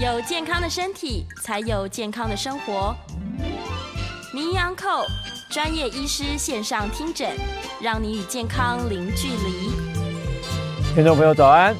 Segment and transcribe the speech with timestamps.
[0.00, 2.96] 有健康的身体，才有健康的生活。
[4.32, 5.04] 名医安扣
[5.50, 7.36] 专业医师线上听诊，
[7.82, 10.94] 让你与健康零距离。
[10.94, 11.76] 听众朋友早安，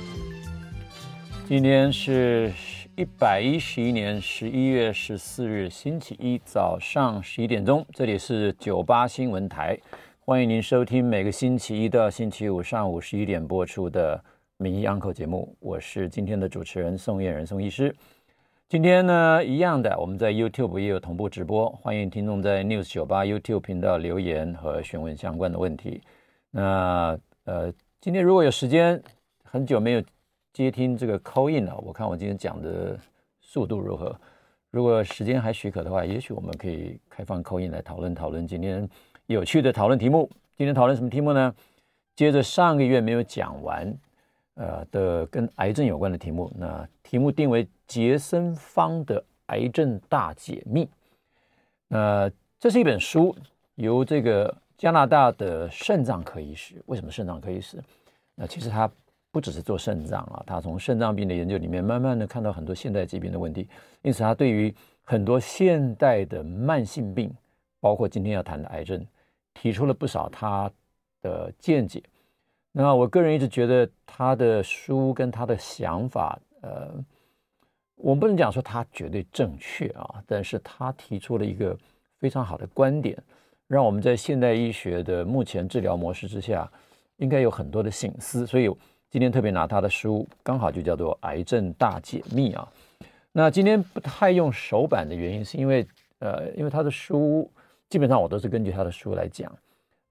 [1.48, 2.52] 今天是
[2.94, 9.78] 一百一十一年十一月十四日星期一早上十一点钟，这里是九八新闻台，
[10.26, 14.22] 欢迎您收听每个星期一到星期五上午十一点播出的
[14.60, 17.96] 名医安扣节目，我是今天的主持人宋燕人宋医师。
[18.68, 26.02] 今天呢，一样的，我们在 YouTube 也有同步直播，欢迎听众在 News 九八 YouTube 频道留言和询问相关的问题。
[26.50, 29.02] 那呃，今天如果有时间，
[29.44, 30.02] 很久没有
[30.52, 32.98] 接听这个 call in 了，我看我今天讲的
[33.40, 34.14] 速度如何？
[34.70, 38.86] 如果时间还许可的话，也许我们可以开放 call in 来讨论讨论今天
[39.24, 40.28] 有趣的讨论题目。
[40.58, 41.54] 今天讨论什么题目呢？
[42.14, 43.96] 接着上个月没有讲完。
[44.60, 50.86] 呃的跟癌症有关的题目，那题目定为杰森方的癌症大解密。
[51.88, 53.34] 那，这是一本书，
[53.76, 56.74] 由这个加拿大的肾脏科医师。
[56.84, 57.82] 为什么肾脏科医师？
[58.34, 58.88] 那其实他
[59.30, 63.66] 不只是做肾脏啊，他从肾脏病的研究里面，慢慢的看到很多现代疾病的问题，
[64.02, 67.34] 因此他对于很多现代的慢性病，
[67.80, 69.04] 包括今天要谈的癌症，
[69.54, 70.70] 提出了不少他
[71.22, 72.02] 的见解。
[72.72, 76.92] 那我个人一直觉得他的书跟他的想法，呃，
[77.96, 81.76] 我不能讲说他绝对正确啊，但是他提出了一个
[82.18, 83.20] 非常好的观点，
[83.66, 86.70] 让我们在现代医学的目前治疗模式之下，
[87.16, 88.46] 应该有很多的省思。
[88.46, 88.70] 所以
[89.10, 92.68] 今天特别拿他的书，刚好就叫做《癌症大解密》啊。
[93.32, 95.84] 那今天不太用手版的原因，是因为
[96.20, 97.50] 呃，因为他的书
[97.88, 99.52] 基本上我都是根据他的书来讲。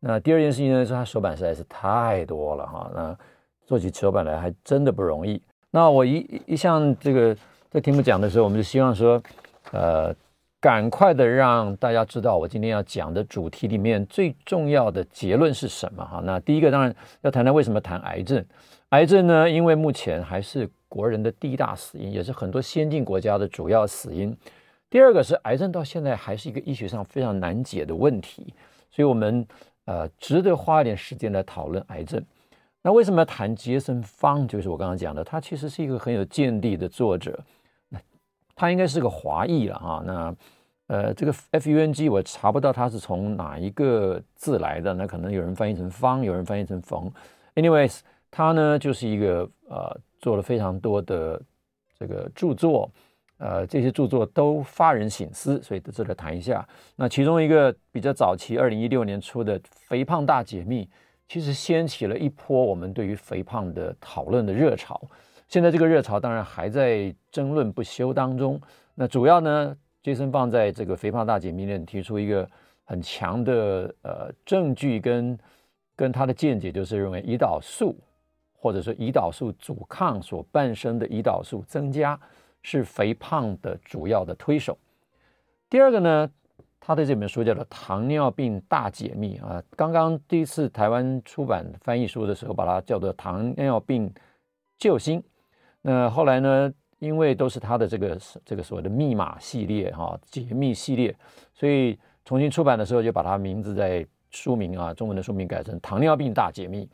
[0.01, 3.17] 那第二件事情呢，是他手板实在是太多了哈，那
[3.65, 5.41] 做起手板来还真的不容易。
[5.71, 7.35] 那我一一向这个
[7.69, 9.21] 在题目讲的时候，我们就希望说，
[9.71, 10.15] 呃，
[10.61, 16.21] 赶快的让大家知道我今天要讲的主题里面最重要的结论是什么哈。
[16.23, 18.43] 那第一个当然要谈谈为什么谈癌症。
[18.91, 24.35] 癌症呢，因为目前还是国人的第一大死因，也是很多先进国家的主要死因。
[24.89, 28.53] 第二个是癌症到现在还是一个医学上非常难解的问题，
[28.89, 29.45] 所以我们。
[29.89, 32.23] 呃，值得花一点时间来讨论癌症。
[32.83, 34.47] 那为什么要谈杰森方？
[34.47, 37.43] 就是我刚刚讲的，他其实是一个很有见地的作者。
[37.89, 37.99] 那
[38.55, 40.03] 他应该是个华裔了哈。
[40.05, 40.35] 那
[40.85, 44.93] 呃，这个 F U N G 我查不到他是从哪一个字来的。
[44.93, 47.11] 那可能有人翻译成方，有人翻译成冯。
[47.55, 51.41] Anyways，他呢就是一个呃做了非常多的
[51.97, 52.91] 这个著作。
[53.39, 56.67] 呃，这些著作都发人省思，所以在这里谈一下。
[56.97, 60.83] 那其中一个比较早期，二零一六年出的《肥胖大解密》，
[61.25, 65.01] 其实掀起了一波我们对于肥胖的讨论的热潮。
[65.47, 68.59] 现在这个热潮当然还在争论不休当中。
[68.93, 69.73] 那主要呢，
[70.03, 72.45] 杰森放在这个《肥胖大解密》里面提出一个
[72.83, 75.39] 很强的呃证据跟
[75.95, 77.95] 跟他的见解，就是认为胰岛素
[78.51, 82.19] 或者说胰岛素阻抗所伴生的胰岛素增加。
[82.61, 84.77] 是肥胖的主要的推手。
[85.69, 86.29] 第二个呢，
[86.79, 94.11] 他的这本书叫做《糖尿病大解密》啊，刚刚第一次台湾出版翻译书的时候，把它叫做《糖尿病
[94.77, 95.21] 救星》。
[95.81, 101.15] 那后来呢，因为都是他的这个这个所谓的密码系列哈、解密系列，
[101.53, 106.85] 所以重新出版的时候就把它名字在书名啊，中文的书名改成《糖尿病大解密》。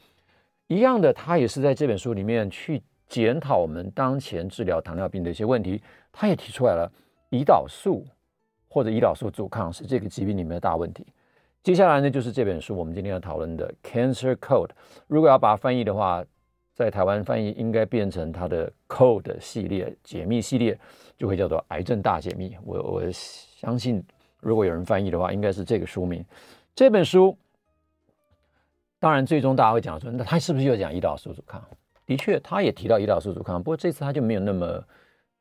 [0.68, 2.84] 一样的，他也是在这本书里面去。
[3.08, 6.92] 检讨我们当前治疗糖尿病的一些问题，他也提出来了，
[7.32, 8.06] 胰岛素
[8.68, 11.06] 或者胰岛素阻抗是这个疾病里面的大问题。
[11.64, 14.68] 接下来呢，就是这本书我们今天要讨论的《Cancer Code》，
[15.08, 16.24] 如果要把它翻译的话，
[16.74, 20.78] 在台湾翻译应该变成它的 Code 系列解密系列，
[21.18, 22.50] 就会叫做《癌症大解密》。
[22.64, 24.04] 我我相信，
[24.40, 26.24] 如果有人翻译的话，应该是这个书名。
[26.76, 27.36] 这本书
[29.00, 31.64] 当然最终大家会讲说，那他是不是又讲胰岛素阻抗？
[32.06, 34.84] 的确，他也提到胰岛素阻抗，不过这次他就没有那么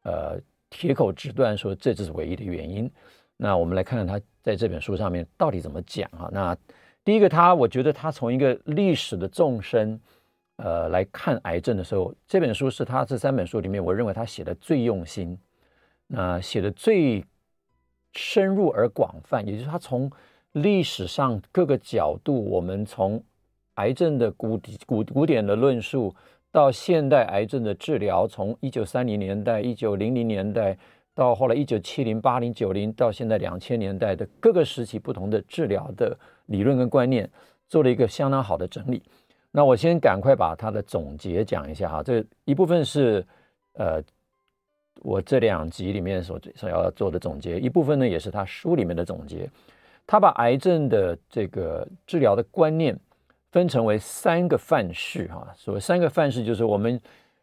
[0.03, 0.41] 呃
[0.71, 2.91] 铁口直断说这只是唯一的原因。
[3.37, 6.31] 那我们来看看他在这本书上面到底怎么讲哈。
[6.33, 6.57] 那
[7.05, 10.01] 第一个，他我觉得他从一个历史的纵深
[10.57, 15.39] 呃来看癌症的时候，这本书是他这三本书里面我认为他写的最用心，
[16.07, 17.23] 那写的最
[18.15, 20.11] 深入而广泛，也就是他从
[20.53, 23.23] 历史上各个角度，我们从
[23.75, 26.15] 癌症的古古古典的论述。
[26.55, 30.79] 到现代癌症的治疗，从一九三零年代、一九零零年代
[31.13, 36.17] 到后来一九七零、八零、九零，到现在两千年代的各个时期不同的治疗的
[36.47, 37.29] 理论跟观念，
[37.67, 39.03] 做了一个相当好的整理。
[39.51, 42.05] 那我先赶快把它的总结讲一下哈。
[42.05, 43.27] 这一部分是
[43.73, 44.01] 呃
[45.03, 49.51] 我这两集里面所所要做的总结，一部分呢也是他书里面的总结。
[50.07, 52.97] 他把癌症的这个治疗的观念
[53.55, 57.01] 分成为三个范式哈，所谓三个范式就是我们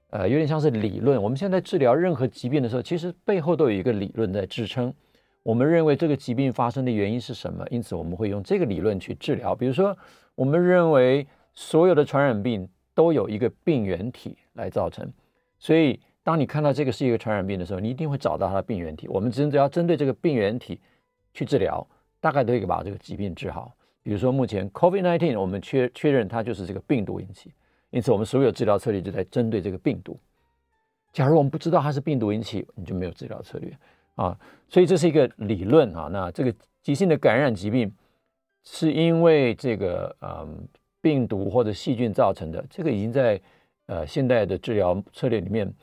[0.09, 1.23] 呃有点像是理论。
[1.23, 4.93] 我们现在治疗任何疾病的时候，其实背后都有一个理论在支撑。
[5.41, 7.65] 我们认为这个疾病发生的原因是什么？
[7.69, 9.55] 因此我们会用这个理论去治疗。
[9.55, 9.97] 比如说，
[10.35, 15.09] 我们认为所有的传染病都有一个病原体来造成，
[15.59, 19.07] 所以当你看到这个是一个传染病的时候，你一定会找到它的病原体。
[19.07, 20.77] 我们只要针对这个病原体
[21.33, 21.87] 去治疗，
[22.19, 23.73] 大概都可以把这个疾病治好。
[24.03, 27.51] 比如说，目前 COVID-19 我们确确认它就是这个病毒引起，
[27.89, 30.19] 因此我们所有治疗策略就在针对这个病毒。
[31.13, 33.77] 假如我们不知道它是病毒引起，你就没有治疗策略。
[34.15, 34.38] 啊，
[34.68, 36.09] 所以这是一个理论啊。
[36.12, 37.92] 那这个急性的感染疾病
[38.63, 40.68] 是因为这个嗯
[41.01, 43.39] 病毒或者细菌造成的，这个已经在
[43.86, 45.74] 呃现代的治疗策略里面，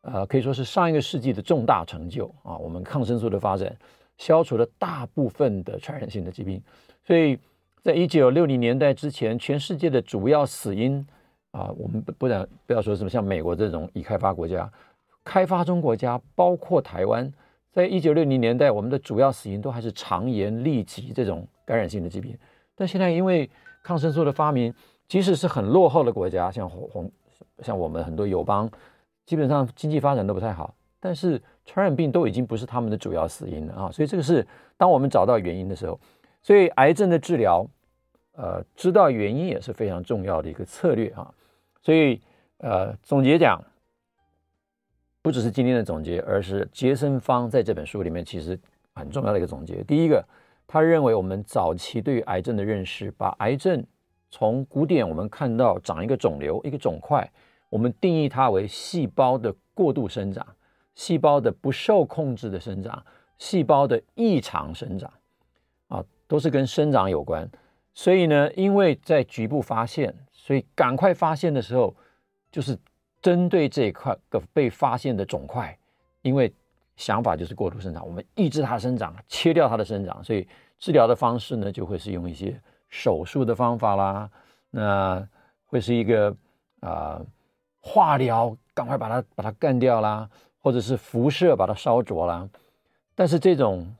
[0.00, 2.56] 呃可以说是上一个世纪的重大成就啊。
[2.56, 3.76] 我们抗生素的发展
[4.16, 6.60] 消除了大部分的传染性的疾病，
[7.06, 7.38] 所以
[7.84, 11.06] 在一九六零年代之前，全世界的主要死因
[11.50, 14.72] 啊，我们不不然不要说什么像美国这种已开发国家，
[15.22, 17.30] 开发中国家包括台湾。
[17.70, 22.34] 在一九六零年代，我们的主要死因都还是肠炎、痢疾这种感染性的疾病。
[22.74, 23.50] 但现在因为
[23.82, 24.72] 抗生素的发明，
[25.06, 27.12] 即使是很落后的国家，像红
[27.58, 28.66] 像我们很多友邦，
[29.26, 33.92] 基本上经济发展都不太好，但是传染病都已经不是他们的主要死因了啊。
[33.92, 34.46] 所以这个是
[34.78, 36.00] 当我们找到原因的时候，
[36.40, 37.66] 所以癌症的治疗，
[38.34, 41.32] 呃，知道原因也是非常重要的一个策略啊。
[41.82, 42.20] 所以
[42.58, 43.60] 呃，总结讲。
[45.22, 48.60] 不只是今天的总结，而是杰森方在这本书里面其实
[48.94, 49.82] 很重要的一个总结。
[49.84, 50.22] 第一个，
[50.66, 53.82] 他认为我们早期对于癌症的认识，把癌症
[54.30, 57.26] 从古典我们看到长一个肿瘤、一个肿块，
[57.70, 60.46] 我们定义它为细胞的过度生长、
[60.94, 63.02] 细胞的不受控制的生长、
[63.38, 65.10] 细胞的异常生长，
[65.88, 67.48] 啊，都是跟生长有关。
[67.94, 71.94] 所以呢，因为在局部发现，所以赶快发现的时候，
[72.52, 72.78] 就是。
[73.22, 75.74] 针对这一块个被发现的肿块，
[76.20, 76.52] 因为
[76.94, 80.46] 想法就是过度生长，我们抑制它生长，切掉它的生长，所以
[80.78, 82.60] 治疗的方式呢，就会是用一些
[82.90, 84.30] 手术的方法啦，
[84.68, 85.26] 那
[85.64, 86.28] 会是一个
[86.80, 87.26] 啊、呃、
[87.80, 90.28] 化疗，赶快把它把它干掉啦，
[90.60, 92.46] 或者是辐射把它烧灼啦。
[93.14, 93.90] 但是这种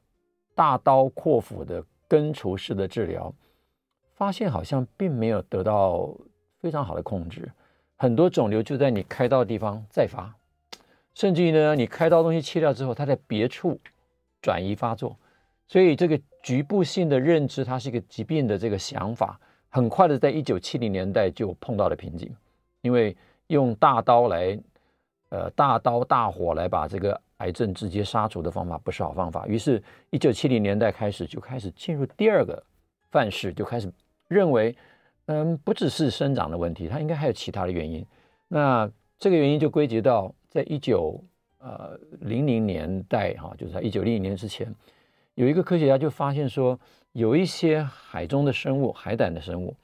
[0.55, 3.33] 大刀阔斧的根除式的治疗，
[4.15, 6.15] 发现好像并没有得到
[6.61, 7.51] 非常好的控制。
[7.97, 10.35] 很多肿瘤就在你开刀的地方再发，
[11.15, 13.79] 甚至于呢，你开刀东西切掉之后，它在别处
[14.43, 15.17] 转移发作，
[15.69, 19.39] 所以这个局部性的认知，它是一个疾病的这个想法，
[19.69, 22.35] 很快的在一九七零年代就碰到了瓶颈，
[22.83, 23.17] 因为
[23.47, 24.59] 用大刀来，
[25.31, 32.63] 呃，大刀大火来把这个癌症直接杀除的方法不是好方法，于是，一九七零年代开始就开始进入第二个
[33.11, 33.91] 范式，就开始
[34.29, 34.77] 认为。
[35.27, 38.05] 嗯，不只是生长的问题，它应该还有其他的原因。
[38.47, 38.87] 那
[39.19, 41.19] 这个原因就归结到在一九
[41.57, 44.71] 呃零零年代哈，就是在一九零零年之前，
[45.35, 46.79] 有一个科学家就发现说，
[47.13, 49.75] 有一些海中的生物，海胆的生物，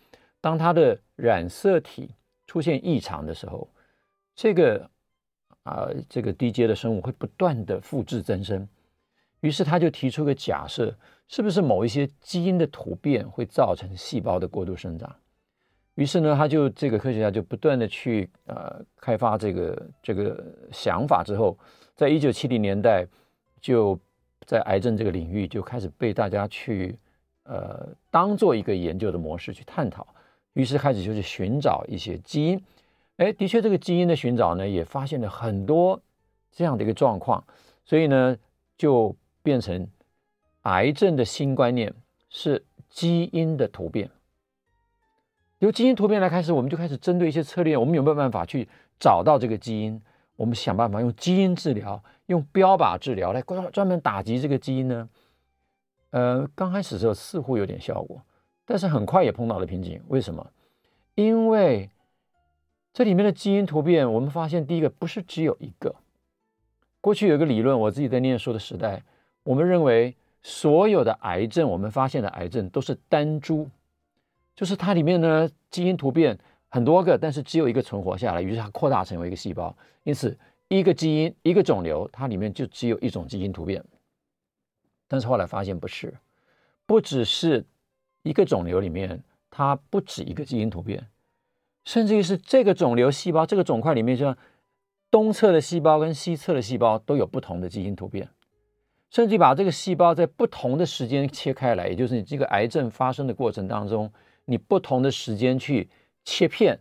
[0.43, 2.11] 当它的染色体
[2.47, 3.67] 出现异常的时候，
[4.37, 4.91] 这个
[5.63, 8.69] 啊、这个低阶的生物会不断的复制增生。
[9.41, 10.95] 于是他就提出个假设，
[11.29, 15.15] 是不是某一些基因的突变会造成细胞的过度生长？
[15.95, 20.43] 于是呢，他就这个科学家就不断的去呃开发这个这个
[20.73, 21.59] 想法之后，
[21.95, 23.07] 在一九七零年代，
[23.61, 23.99] 就
[24.47, 26.99] 在癌症这个领域就开始被大家去
[27.43, 30.07] 呃当做一个研究的模式去探讨。
[30.55, 32.65] 于是开始就去寻找一些基因，
[33.19, 36.01] 哎，的确这个基因的寻找呢，也发现了很多
[36.51, 37.45] 这样的一个状况，
[37.85, 38.37] 所以呢，
[38.77, 39.89] 就变成
[40.63, 41.95] 癌症的新观念
[42.29, 44.11] 是基因的突变。
[45.59, 48.69] 由基因突变来开始，我们就开始针对一些策略，我们有没有办法去
[48.99, 50.01] 找到这个基因？
[50.37, 55.09] 我们想办法用基因治疗，用标靶治疗来专专门打击这个基因呢？
[56.11, 58.23] 呃，刚开始的时候似乎有点效果，
[58.65, 60.03] 但是很快也碰到了瓶颈。
[60.09, 60.51] 为什么？
[61.15, 61.91] 因为
[62.95, 65.95] 这里面的基因突变，我们发现第一个不是只有一个。
[67.03, 69.03] 过去有一个理论，我自己在念书的时代，
[69.43, 73.69] 我们认为所有的癌症，我们发现的癌症都是单株。
[74.55, 79.75] 就是它里面呢，基因突变很多个，但是只有一个存活下来，于是它扩大成为一个细胞。
[80.03, 83.83] 因此，一个基因一个肿瘤，它里面就只有一种基因突变。
[85.09, 86.15] 但是后来发现不是，
[86.87, 87.65] 不只是
[88.23, 91.09] 一个肿瘤里面，它不止一个基因突变，
[91.85, 94.37] 甚至于是这个肿瘤细胞这个肿块里面，就
[95.11, 98.29] 东侧的细胞跟西侧的细胞都有不同的基因突变，
[99.11, 104.11] 甚至把这个细胞在不同的时间切开来，也就是你这个癌症发生的过程当中，
[104.45, 105.89] 你不同的时间去
[106.25, 106.79] 切片，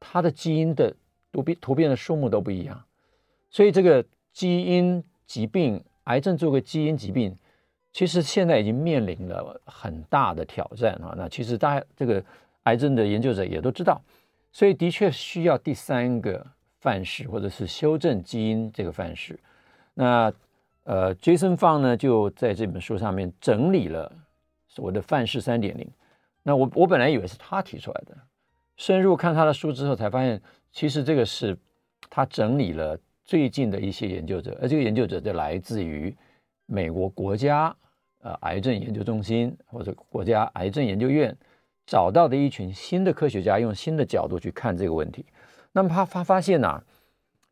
[0.00, 0.94] 它的基因的
[1.30, 2.82] 突变突变的数目都不一样，
[3.50, 7.36] 所以这个基因疾病，癌症作为基因疾病，
[7.92, 11.14] 其实现在已经面临了很大的挑战啊。
[11.16, 12.24] 那其实大家这个
[12.62, 14.00] 癌症的研究者也都知道，
[14.50, 16.46] 所以的确需要第三个
[16.80, 19.38] 范式，或者是修正基因这个范式。
[19.94, 20.32] 那
[20.84, 24.12] 呃，Jason Fung 呢就在这本书上面整理了
[24.66, 25.88] 所谓的范式三点零。
[26.42, 28.16] 那我我本来以为是他提出来的，
[28.76, 30.40] 深入看他的书之后才发现，
[30.72, 31.56] 其实这个是
[32.08, 32.98] 他整理了。
[33.22, 36.12] 最近的一些研究者，而这个研究者就来自于
[36.66, 37.72] 美国国家
[38.22, 41.36] 呃癌症研究中心或者国家癌症研究院
[41.86, 45.24] 找到的一群新的科学家，用新的角度去看这个问题。
[45.70, 46.82] 那么他发发现呐，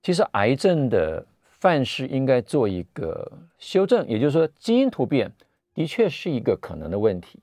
[0.03, 1.25] 其实癌症的
[1.59, 5.33] 范式应该做一个修正，也就是说，基因突变
[5.75, 7.39] 的确是一个可能的问题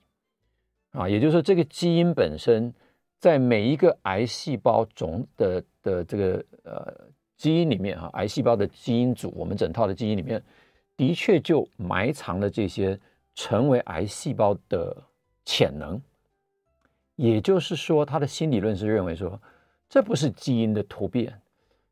[0.92, 2.72] 啊，也就是说，这个基因本身
[3.18, 7.06] 在每一个癌细胞种的的这个呃。
[7.36, 10.42] 基因里面啊，癌细胞的基因组，我们整套的基因里面，
[10.96, 12.98] 的确就埋藏了这些
[13.34, 14.96] 成为癌细胞的
[15.44, 16.00] 潜能。
[17.14, 19.38] 也就是说，他的新理论是认为说，
[19.86, 21.38] 这不是基因的突变，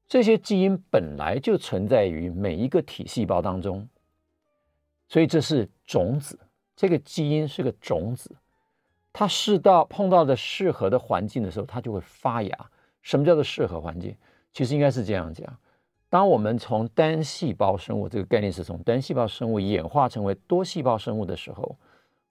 [0.07, 3.89] 这些基因本来就存在于每一个体细胞当中，
[5.09, 6.39] 所以这是种子，
[6.77, 8.31] 这个基因是个种子，
[9.13, 12.71] 它试到碰到的适合的环境的时候，它就会发芽。
[13.03, 14.17] 什么叫做适合环境？
[14.53, 15.47] 其实应该是这样讲：
[16.09, 21.77] 当我们从单细胞生物这个概念是从单细胞生物演化成为多细胞生物的时候，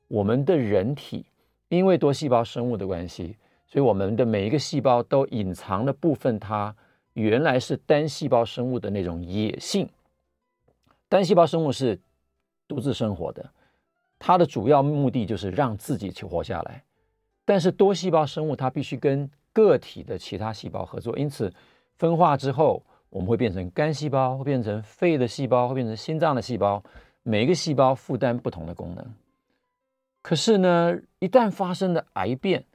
[0.08, 1.26] 我们的人体
[1.68, 3.36] 因为多细胞生物的关系，
[3.68, 6.76] 所以我们的每一个细胞都隐藏了部分它
[7.14, 9.90] 原来是单细胞生物的那种野性。
[11.08, 12.00] 单细胞生物是
[12.68, 13.52] 独自生活的，
[14.20, 16.84] 它的主要目的就是让自己去活下来。
[17.46, 21.54] 但是多细胞生物它必须跟个体的其他细胞合作，因此。
[21.96, 26.84] 分化之后，我们会变成肝细胞，会变成肺的细胞，会变成心脏的细胞。
[27.22, 29.14] 每一个细胞负担不同的功能。
[30.24, 32.66] 可是呢，一旦发生了癌变，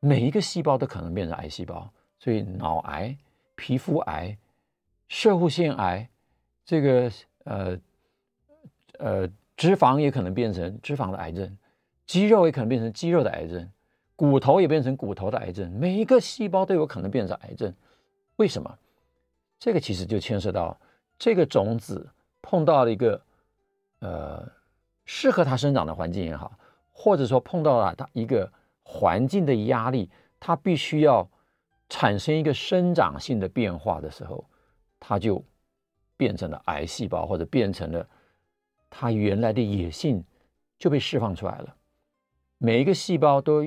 [0.00, 1.88] 每一个细胞都可能变成癌细胞。
[2.18, 3.16] 所以，脑癌、
[3.54, 4.36] 皮肤癌、
[5.08, 6.08] 摄护腺癌，
[6.64, 7.10] 这个
[7.44, 7.78] 呃
[8.98, 11.56] 呃脂肪也可能变成脂肪的癌症，
[12.06, 13.70] 肌肉也可能变成肌肉的癌症。
[14.16, 17.72] 骨头也变成骨头的癌症，每一个细胞都有可能变成癌症，
[18.34, 18.78] 为什么？
[19.60, 20.76] 这个其实就牵涉到
[21.16, 22.08] 这个种子
[22.42, 23.20] 碰到了一个
[24.00, 24.44] 呃
[25.04, 26.52] 适合它生长的环境也好，
[26.92, 30.10] 或者说碰到了它一个环境的压力，
[30.40, 31.28] 它必须要
[31.88, 34.44] 产生一个生长性的变化的时候，
[34.98, 35.44] 它就
[36.16, 38.08] 变成了癌细胞，或者变成了
[38.88, 40.24] 它原来的野性
[40.78, 41.76] 就被释放出来了。
[42.58, 43.64] 每一个细胞都。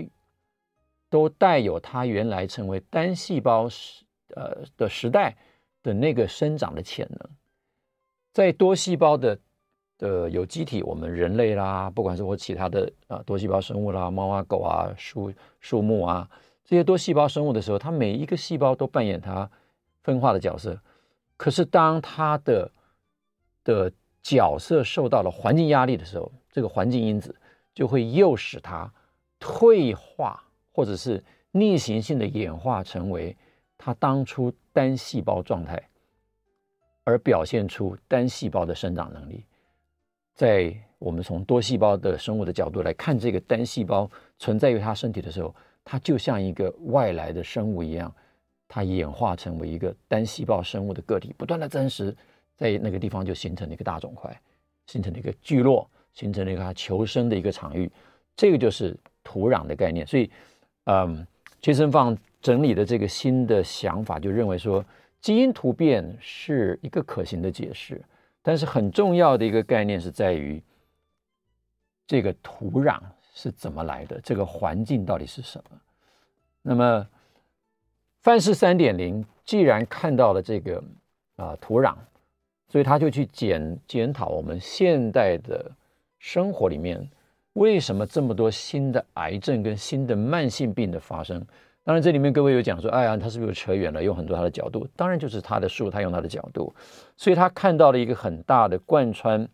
[1.12, 5.36] 都带有它原来成为单细胞时呃的时代
[5.84, 7.30] 的那个生长的潜能，
[8.32, 9.38] 在多细胞的
[9.98, 16.30] 的有机体，我们人类啦，不管是我其他的啊多细胞生物啦，猫啊狗啊树树木啊
[16.72, 19.52] 这些多细胞生物的时候，它每一个细胞都扮演它
[20.04, 20.80] 分化的角色。
[21.36, 22.72] 可是当它的
[23.66, 23.92] 的
[24.24, 27.36] 角色受到了环境压力的时候，这个环境因子
[27.74, 28.90] 就会诱使它
[29.38, 30.42] 退化。
[30.74, 33.36] 或者是逆行性的演化成为
[33.78, 35.90] 它当初单细胞状态，
[37.04, 39.44] 而表现出单细胞的生长能力。
[40.34, 44.10] 在我们从多细胞的生物的角度来看，这个单细胞
[44.40, 48.14] 存在于它身体的时候，它就像一个外来的生物一样，
[48.68, 52.16] 它演化成为一个单细胞生物的个体，不断的增殖，
[52.56, 54.36] 在那个地方就形成了一个大肿块，
[54.88, 57.92] 形成了一个聚落，形成了一个它求生的一个场域。
[58.36, 60.30] 这个就是土壤的概念，所以。
[60.86, 61.28] 嗯
[61.62, 64.84] ，Jason Fung 整理的这个新的想法，就认为说，
[65.22, 68.02] 基因突变是一个可行的解释，
[68.42, 70.60] 但是很重要的一个概念是在于，
[72.08, 73.00] 这个土壤
[73.34, 75.78] 是怎么来的，这个环境到底是什么？
[76.62, 77.08] 那么，
[78.22, 80.84] 范式三点零既然看到了这个
[81.38, 81.96] 啊、土壤，
[82.68, 85.72] 所以他就去检检讨我们现代的
[86.20, 87.10] 生活里面。
[87.54, 91.46] 为什么这么多新的癌症跟新的慢性病的发生？
[91.84, 94.02] 当然，这里面各位有讲说，哎呀，他是不是扯远了？
[94.02, 96.74] 用很多他的角度，当然就是他的书，他用他的角度，
[97.18, 99.46] 所以他看到了一个很大的贯穿。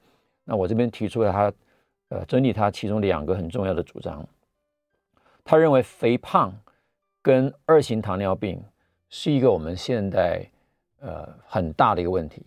[0.43, 1.51] 那我这边提出了他，
[2.09, 4.27] 呃，整理他其中两个很重要的主张。
[5.43, 6.53] 他认为肥胖
[7.21, 8.63] 跟二型糖尿病
[9.09, 10.45] 是一个我们现代
[10.99, 12.45] 呃很大的一个问题，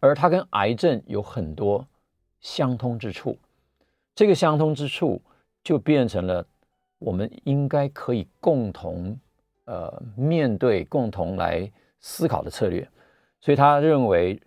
[0.00, 1.86] 而它跟癌症有很多
[2.40, 3.38] 相通之处。
[4.14, 5.20] 这个相通之处
[5.62, 6.46] 就变成了
[6.98, 9.18] 我们应该可以共同
[9.64, 11.70] 呃面对、共同来
[12.00, 12.86] 思考的策略。
[13.40, 14.40] 所以他认为，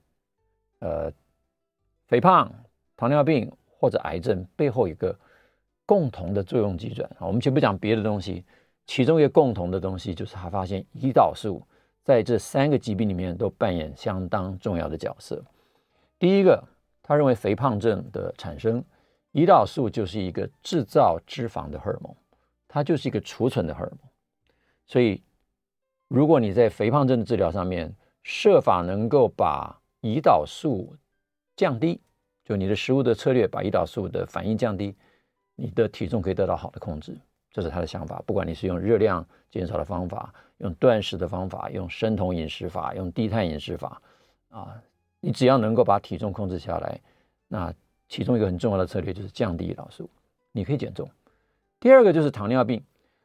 [0.80, 1.12] 呃，
[2.08, 2.52] 肥胖、
[2.96, 5.18] 糖尿病或者癌症背后一个
[5.86, 7.28] 共同的作用机转啊。
[7.28, 8.44] 我们先不讲别的东西，
[8.86, 11.62] 其中一个共同的东西就是他发现胰岛素
[12.04, 15.44] 在这三个疾病里面都扮演相当重要的角色。
[16.20, 16.64] 第一个，
[17.04, 18.84] 他认为肥胖症的产生，
[19.34, 22.16] 胰岛素就是一个制造脂肪的荷尔蒙，
[22.68, 24.00] 它就是一个储存的荷尔蒙。
[24.88, 25.22] 所以，
[26.08, 27.94] 如果你在肥胖症的治疗上面，
[28.24, 30.96] 设法能够把胰岛素
[31.56, 32.02] 降低，
[32.48, 34.96] 就你的食物的策略把胰岛素的反应降低，
[35.58, 37.14] 你的体重可以得到好的控制。
[37.52, 38.24] 这是他的想法。
[38.26, 44.02] 不管你是用热量减少的方法，用断食的方法，用生酮饮食法，用低碳饮食法，
[44.48, 44.82] 啊，
[45.20, 46.98] 你只要能够把体重控制下来，
[47.50, 47.74] 那
[48.08, 50.10] 其中一个很重要的策略就是降低胰岛素，
[50.54, 51.10] 你可以减重。
[51.82, 52.82] 第二个就是糖尿病。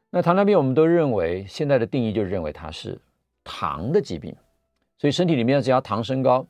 [0.09, 2.99] 那糖尿病我们都认为现在的定义就认为它是
[3.41, 4.35] 糖的疾病。
[4.97, 6.45] 所以身体里面只要糖升高，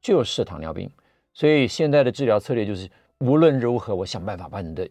[0.00, 0.90] 就是糖尿病。
[1.36, 4.88] 所以现在的治疗策略就是无论如何，我想办法把你的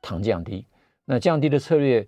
[0.00, 0.64] 糖降低。
[1.04, 2.06] 那降低的策略，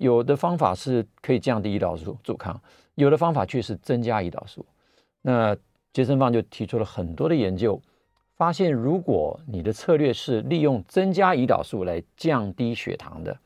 [0.00, 2.60] 有的方法是可以降低胰岛素阻抗，
[2.96, 4.66] 有的方法却是增加胰岛素。
[5.22, 5.56] 那
[5.92, 7.80] 杰森方就提出了很多的研究，
[8.34, 13.38] 发现如果你的策略是利用增加胰岛素来降低血糖的，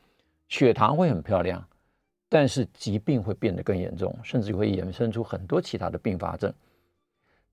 [0.49, 1.63] 血糖会很漂亮。
[2.27, 6.51] 但是疾病会变得更严重，甚至会衍生出很多其他的并发症。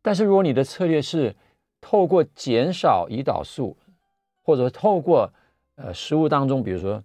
[0.00, 1.36] 但是如果你的策略是
[1.80, 3.76] 透过减少胰岛素，
[4.42, 5.32] 或者透过
[5.76, 7.02] 呃食物当中，比如说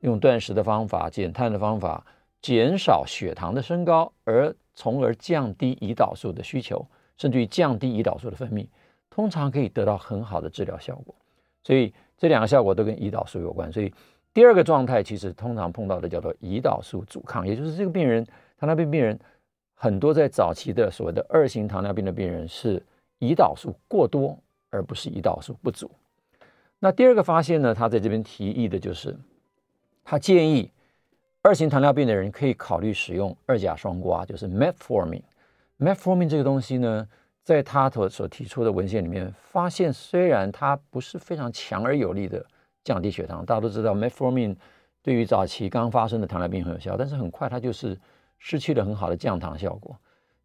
[0.00, 2.04] 用断食的方法、减碳的方法，
[2.40, 6.86] 减少血糖的升高，而从而降低胰岛素的需求，
[7.16, 8.66] 甚至于降低胰岛素的分泌，
[9.10, 11.14] 通常可以得到很好的治疗效果。
[11.62, 13.72] 所以这两个效果都跟胰岛素有关。
[13.72, 13.92] 所以。
[14.34, 18.26] 第二个状态其实通常碰到的叫做胰岛素阻抗，也就是这个病人，
[18.58, 19.16] 糖尿病病人
[19.74, 22.82] 很多在早期的所谓的二型糖尿病的病人是
[23.24, 24.38] 胰岛素过多，
[24.70, 25.90] 而不是胰岛素不足。
[26.78, 29.16] 那第二个发现呢，他在这边提议的就是，
[30.04, 30.70] 他建议
[31.42, 35.22] 二型糖尿病的人可以考虑使用二甲双胍，就是 Metformin。
[35.78, 37.08] Metformin 这个东西呢，
[37.42, 42.44] 在他所所提出的文献里面发现，虽然它不是非常强而有力的。
[42.84, 44.54] 降低血糖，大家都知道，Metformin
[45.00, 47.98] 对于早期刚发生的糖尿病很有效，但是很快它就是
[48.38, 49.96] 失去了很好的降糖效果。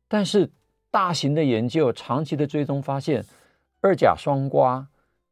[0.07, 0.49] 但是
[0.91, 3.23] 大型的研究、长期的追踪发现，
[3.81, 4.85] 二甲双胍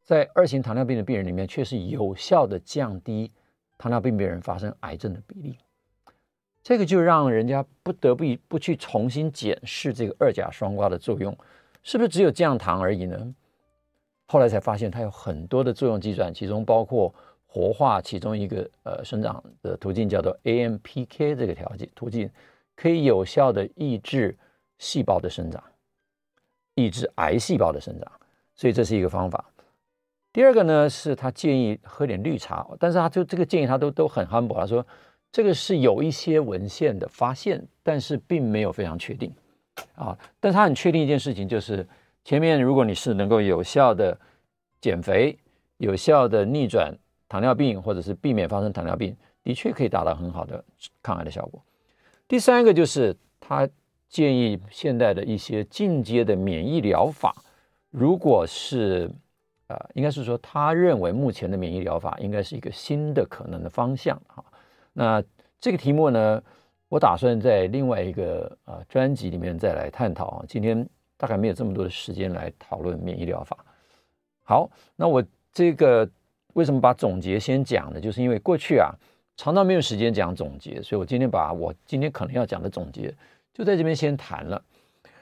[0.04, 3.32] 在二型糖尿病的病人里面却是有效的降低
[3.78, 5.58] 糖尿病病人发生癌症的比例。
[6.64, 11.36] 这个就让人家不得不不去重新检视这个二甲双胍的作用，
[11.82, 13.34] 是不是只有降糖而已呢？
[14.26, 17.14] 后来才发现它有很多的作用机转，其中包括
[17.46, 22.30] 活化其中一个呃生长的途径，叫做 AMPK 这个条件途径，
[22.76, 24.38] 可以有效的抑制
[24.78, 25.64] 细胞的生长，
[26.76, 28.12] 抑制癌细胞的生长，
[28.56, 29.44] 所以这是一个方法。
[30.32, 34.86] 第二个呢，是他建议喝点绿茶，但是他就这个建议他都都很 humble，他说
[35.32, 39.34] 这个是有一些文献的发现，但是并没有非常确定
[39.96, 40.18] 啊。
[40.40, 41.88] 但他很确定一件事情就是。
[42.24, 44.20] 前面，如果你是能够有效的
[44.82, 45.40] 减肥、
[45.78, 46.94] 有效的逆转
[47.30, 50.62] 糖尿病，或者是避免发生糖尿病，的确可以达到很好的
[51.02, 51.64] 抗癌的效果。
[52.28, 53.66] 第三个就是他
[54.10, 57.36] 建议现在的一些进阶的免疫疗法，
[57.90, 59.12] 如果是
[59.68, 64.44] 呃，应该是说他认为目前的免疫疗法应该是一个新的可能的方向啊。
[64.94, 65.24] 那
[65.60, 66.44] 这个题目呢，
[66.90, 70.46] 我打算在另外一个呃专辑里面再来探讨啊。
[70.48, 70.88] 今天。
[71.20, 73.58] 大概没有这么多的时间来讨论免疫疗法。
[74.44, 76.08] 好，那我这个
[76.54, 78.00] 为什么把总结先讲呢？
[78.00, 78.94] 就是因为过去啊，
[79.36, 83.12] 常常没有时间讲总结，所以我今天把我今天可能要讲的总结
[83.58, 84.64] 就在这边先谈了。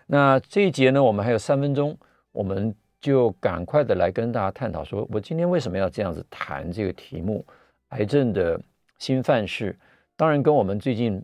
[0.07, 1.97] 那这一节呢，我们还有三分钟，
[2.33, 7.45] 我们就赶快的来跟大家探讨，说我今天为什么要这样子谈这个题目——
[7.95, 8.59] 癌症的
[8.99, 9.73] 新范式，
[10.17, 11.23] 当然跟我们最近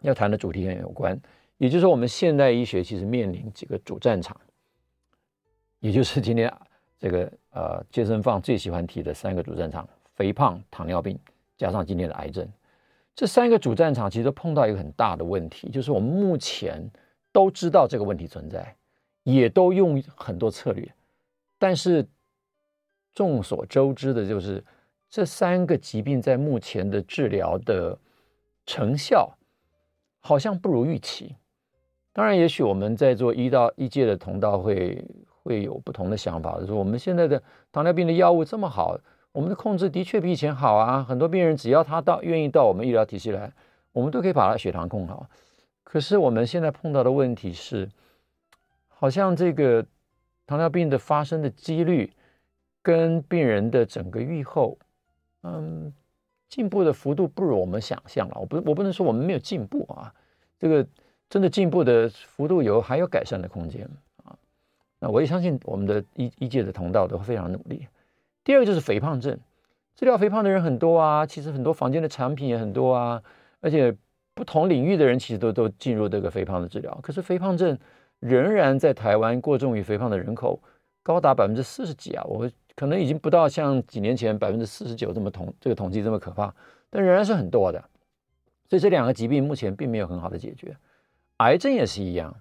[0.00, 1.16] 要谈的主题很有关。
[1.58, 4.36] 也就是，我们现代医学其实面临几个主战场，
[5.78, 6.52] 也就是今天
[6.98, 11.16] 这个呃杰森放最喜欢提的三个主战场：肥胖、糖尿病，
[11.56, 12.46] 加上今天的癌症。
[13.14, 16.90] 这三个主战场其实都碰到一个很大的问题，就是我们目前
[17.32, 18.76] 都知道这个问题存在，
[19.22, 20.92] 也都用很多策略，
[21.58, 22.06] 但是
[23.12, 24.64] 众所周知的就是
[25.08, 27.96] 这三个疾病在目前的治疗的
[28.66, 29.32] 成效
[30.18, 31.36] 好像不如预期。
[32.12, 35.04] 当然，也许我们在做医到医界的同道会
[35.42, 38.98] 会有不同的想法，就是我们现在的糖尿病的药物这么好，
[39.34, 41.02] 我们的控制的确比以前好啊。
[41.02, 43.52] 很多病人只要他到愿意到我们医疗体系来，
[43.90, 45.28] 我们都可以把他血糖控好。
[45.82, 47.90] 可是我们现在碰到的问题是，
[48.88, 49.84] 好像这个
[50.46, 52.12] 糖尿病的发生的几率
[52.80, 54.78] 跟病人的整个预后，
[55.42, 55.92] 嗯，
[56.48, 58.36] 进步的幅度不如我们想象了。
[58.38, 60.14] 我不，我不能说我们没有进步啊，
[60.58, 60.86] 这个。
[61.30, 63.88] 真的进步的幅度有还有改善的空间
[64.22, 64.36] 啊！
[65.00, 67.88] 那我也相信我们的医医界的同道都非常努力。
[68.44, 69.38] 第二个就是肥胖症，
[69.96, 73.22] 治疗肥胖的人很多啊，其实很多房间的产品也很多啊，
[73.60, 73.96] 而且
[74.34, 76.96] 不同领域的人其实都都进入这个肥胖的治疗。
[77.02, 77.78] 可是肥胖症
[78.20, 80.62] 仍然在台湾过重与肥胖的人口
[81.02, 82.24] 高达百分之四十几啊！
[82.24, 86.54] 我可能已经不到像几年前百分之四十九这么统这个统计这么可怕，
[86.90, 87.82] 但仍然是很多的。
[88.68, 90.76] 所以这两个疾病目前并没有很好的解决。
[91.38, 92.34] 癌症也是一样，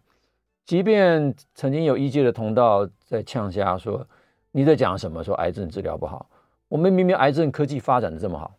[0.65, 4.07] 即便曾经有医界的同道在呛下说，
[4.55, 5.23] 你在讲什么？
[5.23, 6.29] 说癌症治疗不好，
[6.67, 8.55] 我们明明癌症科技发展的这么好，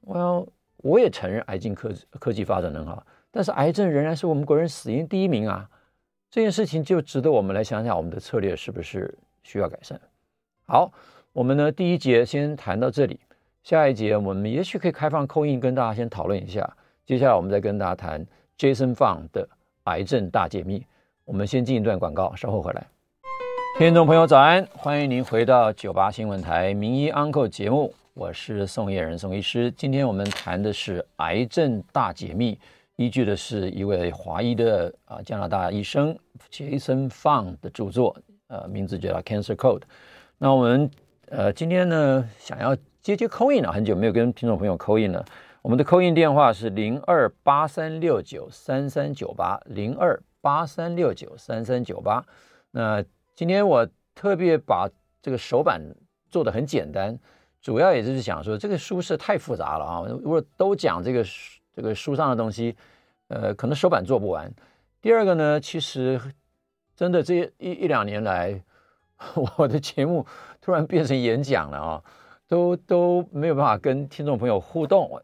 [0.00, 0.46] 我要
[0.78, 5.68] 我也承认癌症科科技发展很好，但是癌症仍然是我们国人死因第一名啊！
[6.30, 10.00] 这件事情就值得我们来想想，我们的策略是不是需要改善？
[10.64, 10.90] 好，
[11.32, 13.20] 我们呢第一节先谈到这里，
[13.62, 18.26] 下一节我们也许可以开放 call in 跟大家先讨论一下，接下来我们再跟大家谈。
[18.58, 19.48] Jason Fung 的
[19.84, 20.86] 癌症大解密，
[21.24, 22.86] 我们先进一段广告，稍后回来。
[23.80, 29.70] 听众朋友早安，欢迎您回到九八新闻台名医 Uncle 节目，我是宋叶仁宋医师。
[29.70, 32.58] 今天我们谈的是癌症大解密，
[32.96, 36.14] 依据的是一位华裔的啊加拿大医生
[36.50, 38.14] Jason Fun 的著作，
[38.48, 39.84] 呃，名字叫 Cancer Code。
[40.36, 40.90] 那我们
[41.30, 45.24] 呃今天呢想要接接 call in 了，很久没有跟听众朋友 call in 了。
[45.62, 52.22] 我们的 call in 电话是零二八三六九三三九八零二八三六九三三九八。
[52.72, 53.02] 那
[53.40, 54.86] 今天我特别把
[55.22, 55.80] 这个手板
[56.30, 57.18] 做得很简单，
[57.62, 60.04] 主要也就是想说这个书是太复杂了啊！
[60.22, 62.76] 如果都讲这个书这个书上的东西，
[63.28, 64.52] 呃，可能手板做不完。
[65.00, 66.20] 第二个呢，其实
[66.94, 68.62] 真的这一一两年来，
[69.56, 70.26] 我的节目
[70.60, 72.04] 突然变成演讲了啊！
[72.46, 75.18] 都都没有办法跟听众朋友互动，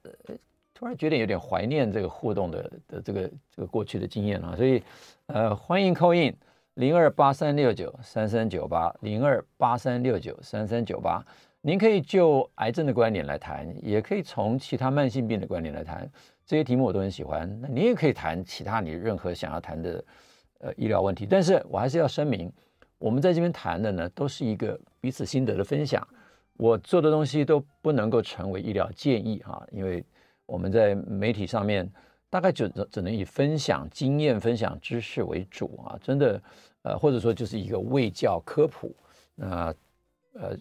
[0.73, 4.83] 突然觉得有点怀念这个互动的的这个这个过去的经验啊，所以
[5.27, 6.35] 呃欢迎 call in
[6.77, 11.25] 零二八三六九三三九八零二八三六九三三九八，
[11.63, 16.07] 您可以就癌症的观点来谈，也可以从其他慢性病的观点来谈，
[16.45, 17.49] 这些题目我都很喜欢。
[17.63, 20.05] 那您也可以谈其他你任何想要谈的
[20.59, 22.53] 呃医疗问题，但是我还是要声明，
[22.99, 26.07] 我们在这边谈的呢都是一个彼此心得的分享。
[26.59, 30.05] 我做的东西都不能够成为医疗建议哈，因为
[30.45, 31.91] 我们在媒体上面
[32.29, 36.43] 大概就只只能以分享经验、分享知识为主啊，真的
[36.83, 38.95] 呃或者说就是一个卫教科普，
[39.35, 39.75] 那
[40.35, 40.57] 呃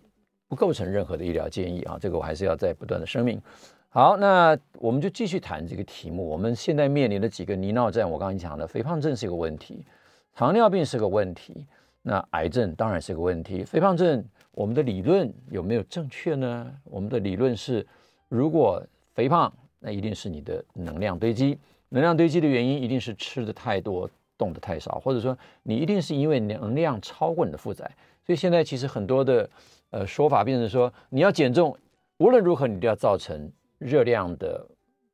[0.48, 3.42] 不构成任何的医疗建议啊，这个我还是要再不断的声明。
[3.90, 6.28] 好，那我们就继续谈这个题目。
[6.28, 9.86] 我们现在面临的几个泥淖战，我刚刚讲的肥胖症是一个问题，
[10.34, 11.66] 糖尿病是个问题，
[12.02, 14.24] 那癌症当然是个问题，肥胖症。
[14.52, 16.72] 我们的理论有没有正确呢？
[16.86, 17.86] 我们的理论是，
[18.30, 18.82] 如果
[19.14, 19.52] 肥胖，
[19.86, 21.60] 那一定是你的能量堆积。
[21.90, 27.90] 能量堆积的原因一定是吃的太多，动的太少，或者说你一定是因为能量超过你的负载。
[28.26, 29.48] 所以现在其实很多的
[29.92, 31.78] 呃说法变成说，你要减重，
[32.18, 34.68] 无论如何你都要造成热量的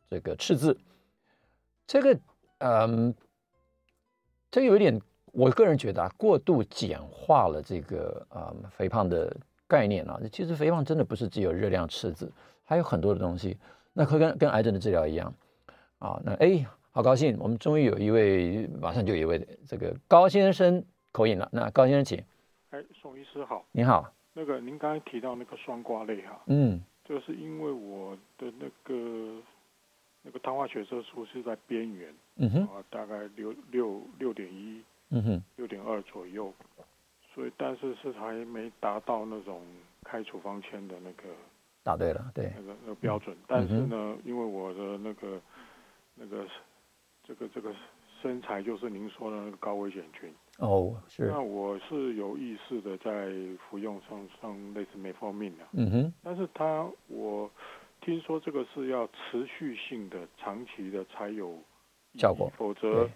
[0.09, 0.77] 这个赤字。
[1.85, 2.17] 这个
[2.59, 3.13] 嗯，
[4.49, 5.01] 这个有点。
[5.33, 9.33] 我个人觉得啊，过度简化了这个呃肥胖的
[9.65, 10.19] 概念啊。
[10.29, 12.29] 其实肥胖真的不是只有热量赤字，
[12.65, 13.55] 还有很多的东西。
[13.93, 15.33] 那可跟跟癌症的治疗一样
[15.99, 16.21] 啊。
[16.23, 21.49] 那哎，好高兴，我们终于有一位，马上就有一位这个高先生 call in 了。
[21.51, 22.23] 那高先生，请。
[22.71, 23.65] 哎，宋医师好。
[23.71, 24.13] 你好。
[24.33, 29.41] 那个您刚才提到那个双胍类哈，嗯，就是因为我的那个
[30.21, 34.81] 那个糖化血色素是在边缘，嗯哼，啊，大概六六六点一。
[35.13, 36.53] 嗯哼，六点二左右，
[37.35, 39.61] 所以但是是还没达到那种
[40.05, 41.23] 开处方签的那个，
[41.83, 43.35] 答对了，对，那个那个标准。
[43.47, 45.41] 但是呢，因为我的那个
[46.15, 46.45] 那个
[47.23, 47.73] 这个这个
[48.21, 51.27] 身材就是您说的那个高危险群哦，是。
[51.27, 53.31] 那我是有意识的在
[53.69, 56.13] 服用上上类似 metformin 方面的，嗯哼。
[56.23, 57.49] 但是他我
[58.01, 61.57] 听说这个是要持续性的、长期的才有
[62.15, 63.09] 效果，否则。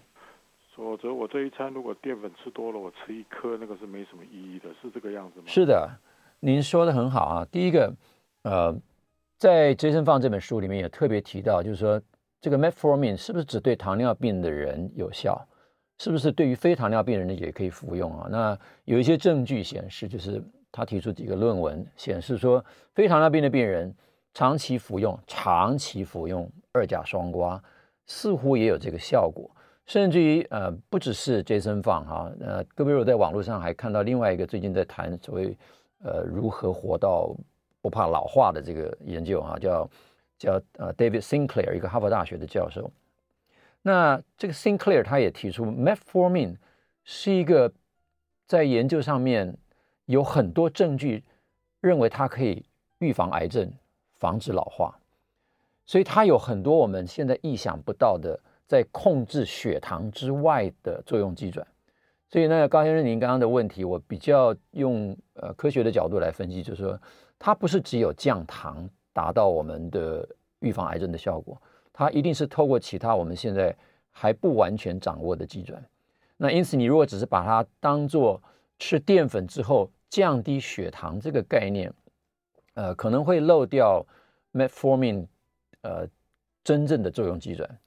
[0.74, 5.46] 否则我这一餐如果淀粉吃多了，我吃一颗那个是没什么意义的，是这个样子吗？
[5.46, 5.90] 是的，
[6.40, 7.46] 您说的很好啊。
[7.50, 7.90] 第一个，
[8.46, 8.72] 呃，
[9.38, 12.00] 在 Jason Fung 这本书里面也特别提到，就是说
[12.40, 15.44] 这个 Metformin 是不是只对糖尿病的人有效？
[15.98, 18.28] 是不是对于非糖尿病人也可以服用啊？
[18.30, 23.92] 那有一些证据显示，就是他提出几个论文显示说，非糖尿病的病人
[24.32, 27.60] 长期服用长期服用二甲双胍，
[28.06, 29.50] 似乎也有这个效果。
[29.86, 35.58] 甚至于呃，不只是 Jason Fung 哈，呃，各位如果在网络上还看到另外一个最近在谈所谓
[36.04, 37.34] 呃如何活到
[37.86, 39.88] 不怕老化的这个研究哈，叫
[40.36, 42.90] 叫呃 David Sinclair 一个哈佛大学的教授。
[43.82, 46.56] 那这个 Sinclair 他也提出，Metformin
[47.04, 47.72] 是一个
[48.44, 49.56] 在研究上面
[50.06, 51.22] 有很多证据
[51.80, 52.64] 认为它可以
[52.98, 53.72] 预防癌症、
[54.18, 54.98] 防止老化，
[55.84, 58.40] 所以它有很多我们现在意想不到的。
[58.68, 61.64] 在控制血糖之外的作用机转，
[62.28, 67.00] 所以呢，高先生，您刚刚的问题，我比较用呃科学的角度来分析，就是说，
[67.38, 70.26] 它不是只有降糖达到我们的
[70.60, 71.60] 预防癌症的效果，
[71.92, 73.74] 它一定是透过其他我们现在
[74.10, 75.82] 还不完全掌握的机转。
[76.36, 78.42] 那因此，你如果只是把它当做
[78.78, 81.92] 吃淀粉之后降低血糖这个概念，
[82.74, 84.04] 呃，可能会漏掉
[84.52, 85.26] Metformin
[85.82, 86.06] 呃
[86.62, 87.78] 真正的作用机转。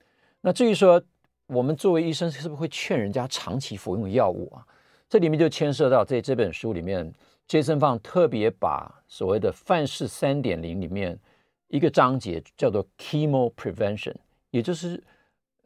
[0.42, 1.02] 那至于说，
[1.48, 4.66] 我们作为医生是不是会劝人家长期服用药物啊？
[5.08, 7.12] 这里面就牵涉到在这本书里面
[7.50, 11.20] ，Jason Fung 特别把所谓的范式三点零里面
[11.68, 14.16] 一个章节叫做 Chemo Prevention，
[14.52, 15.04] 也就是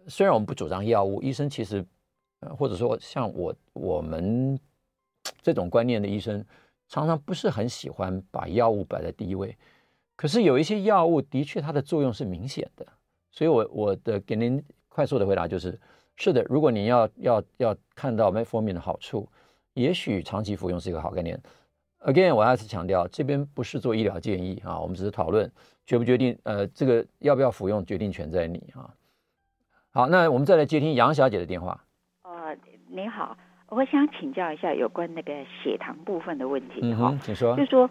[0.08, 1.86] 虽然我们不主张药物，医生其实
[2.40, 4.58] 呃或者说像我我们
[5.42, 6.44] 这种观念的医生，
[6.88, 9.56] 常常不是很喜欢把药物摆在第一位，
[10.16, 12.88] 可是有一些药物的确它的作用是明显的。
[13.32, 15.80] 所以我，我的给您快速的回答就是，
[16.16, 19.28] 是的，如果您要要要看到 Metformin 的好处，
[19.74, 21.42] 也许长期服用是一个好概念。
[22.04, 25.50] Again，我还是强调，这边不是做医疗建议啊，我们只是讨论
[25.86, 28.90] 决不决定，呃，这个要不要服用，决定权在你啊。
[29.92, 31.84] 好，那我们再来接听杨小姐的电话。
[32.24, 32.56] 呃，
[32.90, 33.38] 你好，
[33.70, 37.56] 我想请教一下有关那个血糖部分的问题哈，嗯，请说。
[37.56, 37.90] 就是说。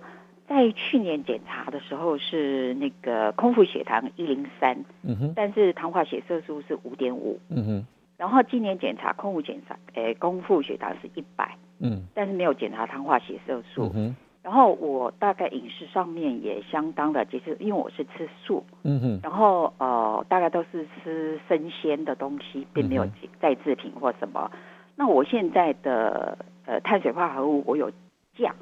[0.48, 7.87] 在去年检查的时候是那个空腹血糖一零三，嗯哼，但是糖化血色素是五点五，嗯哼，
[8.18, 23.06] 然后今年检查空腹检查，诶，空腹血糖是一百，嗯，但是没有检查糖化血色素，嗯，然后我大概饮食上面也相当的，就是因为我是吃素，嗯哼，然后呃，大概都是吃生鲜的东西，并没有
[23.40, 24.50] 再制品或什么，
[24.96, 27.90] 那我现在的呃碳水化合物我有
[28.36, 28.54] 降。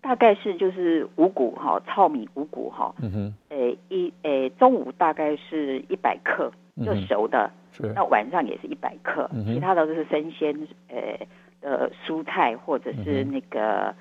[0.00, 6.52] 大概是就是五谷哈，糙米五谷哈，嗯哼，诶一诶中午大概是一百克，
[6.84, 10.54] 就熟的，是，那晚上也是一百克，其他的都是生鲜
[10.88, 11.26] 诶
[11.64, 13.94] 的蔬菜或者是那个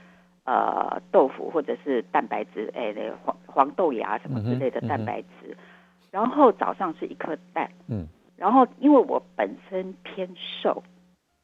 [0.43, 5.56] 呃豆腐或者是蛋白质哎那个黄黄豆芽什么之类的蛋白质，
[6.12, 8.06] 然后早上是一颗蛋，嗯，
[8.38, 10.84] 然后因为我本身偏瘦，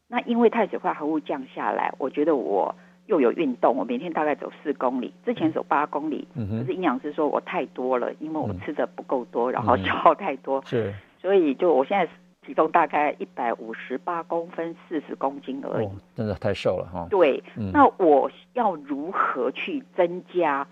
[0.07, 2.75] 那因为碳水化合物降下来，我觉得我。
[3.09, 12.07] 又有运动，我每天大概走四公里，之前走八公里，嗯可是营养师说我太多了，因为我吃的不够多，然后消耗太多，是，所以就我现在
[12.45, 17.07] 体重大概一百五十八公分，四十公斤而已，真的太瘦了哈。
[17.09, 20.65] 对，那我要如何去增加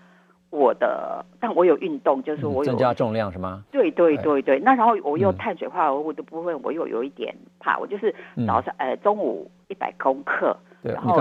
[0.50, 1.24] 我的？
[1.38, 3.62] 但我有运动，就是我有增加重量是吗？
[3.70, 8.14] 对对对对，那然后我又碳水化合物的部分，我又有一点怕，我就是
[8.46, 10.56] 早上呃中午一百公克。
[10.80, 11.16] 对，然后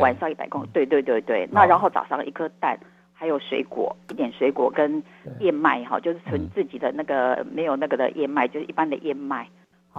[0.00, 2.78] 晚上一百公，对对对对，那然后早上一颗蛋，
[3.14, 5.02] 还有水果，一点水果跟
[5.40, 9.48] 燕麦哈，就是纯自己的那个没有那个的燕麦，就是一般的燕麦，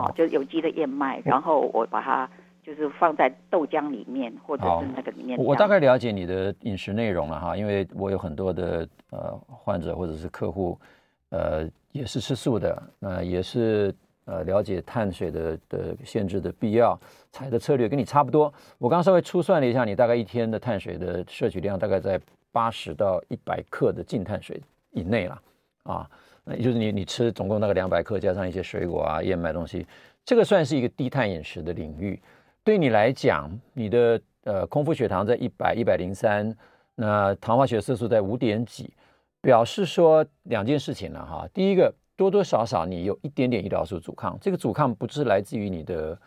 [0.02, 2.30] 好，就是有机的燕麦，然后我把它
[2.64, 5.38] 就是放在豆浆里面或者是那个里面。
[5.38, 10.80] 我大概了解你的饮食内容了哈，因为我有很多的呃患者或者是客户，
[11.30, 13.94] 呃也是吃素的，呃也是。
[14.26, 16.96] 呃，了解碳水的的限制的必要，
[17.32, 18.54] 采的策略跟你差不多。
[18.78, 25.42] 我刚刚稍微粗算了一下，你大概一天的碳水的摄取量大概在八十到一百克的净碳水以内了
[25.82, 26.08] 啊。
[26.50, 29.86] 那也就是你你吃总共大概两百克，加上一些水果啊、燕麦东西，
[30.26, 32.20] 这个算是一个低碳饮食的领域。
[32.64, 36.52] 对你来讲，你的呃空腹血糖在一百一百零三，
[36.96, 38.92] 那糖化血色素在五点几，
[39.40, 41.48] 表示说两件事情了哈。
[41.54, 41.94] 第一个。
[42.20, 46.20] 多多少少你有一点点胰岛素阻抗，这个阻抗不是来自于你的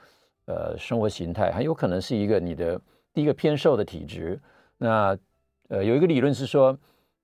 [0.46, 2.80] 呃生活形态，很有可能是一个你的
[3.12, 4.40] 第一个偏瘦的体质。
[4.78, 5.14] 那
[5.68, 6.74] 呃有一个理论是说，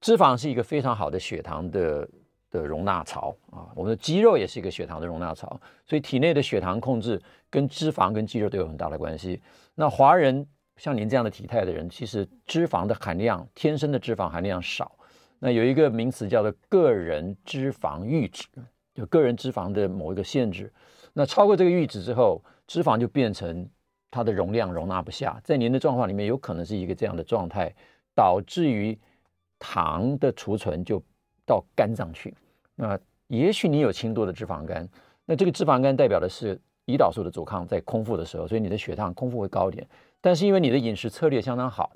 [0.03, 2.07] 脂肪是一个非常好的血糖的
[2.51, 9.41] 的容纳槽啊，我们的肌肉也是一个血糖的容纳槽，所以体内的血糖控制跟脂肪跟肌肉都有很大的关系。
[9.75, 14.93] 那华人像您这样的体态的人，其实脂肪的含量天生的脂肪含量少。
[15.39, 18.47] 那有一个名词叫做个人脂肪阈值，
[18.95, 20.73] 就个人脂肪的某一个限制。
[21.13, 23.69] 那超过这个阈值之后，脂肪就变成
[24.11, 27.73] 它的容量容纳不下，在您的状况里面有可能是一个这样的状态，
[28.15, 28.99] 导致于
[29.59, 31.03] 糖的储存就
[31.49, 32.33] 到肝脏去。
[32.77, 34.87] 那也许你有轻度的脂肪肝，
[35.25, 39.87] 那这个脂肪肝代表的是胰岛素的阻抗在空腹的时候，所以你的血糖空腹会高一点。
[40.21, 41.91] 但是因为你的饮食策略相当好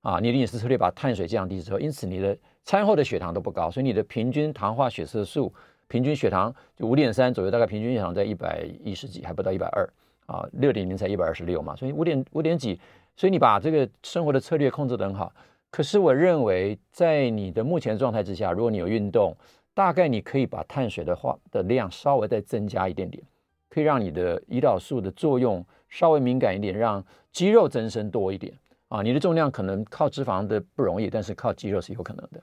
[0.00, 5.52] 啊，你的饮食策略把碳水降低之后，因此你的餐后的血糖都不高，所以你的平均糖化血色素。
[5.86, 9.86] 平均血糖就五点三左右，大概平均血糖在一百一十几，还不到一百二
[10.24, 12.80] 啊，六点零才一百二十六嘛，所以五点五点几，
[13.14, 15.30] 所以你把这个生活的策略控制得很好。
[15.74, 19.36] 可是我认为，在你的目前状态之下，如果你有运动，
[19.74, 23.20] 大概你可以把碳水的话的量稍微再增加一点点，
[23.68, 28.56] 可以让你的胰岛素的作用稍微敏感一点，让肌肉增生多一点
[28.86, 29.02] 啊。
[29.02, 32.40] 你的重量可能靠脂肪的不容易，但是靠肌肉是有可能的。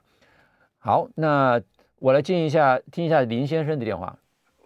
[0.77, 1.61] 好，那。
[1.99, 4.17] 我来接一下，听一下林先生的电话。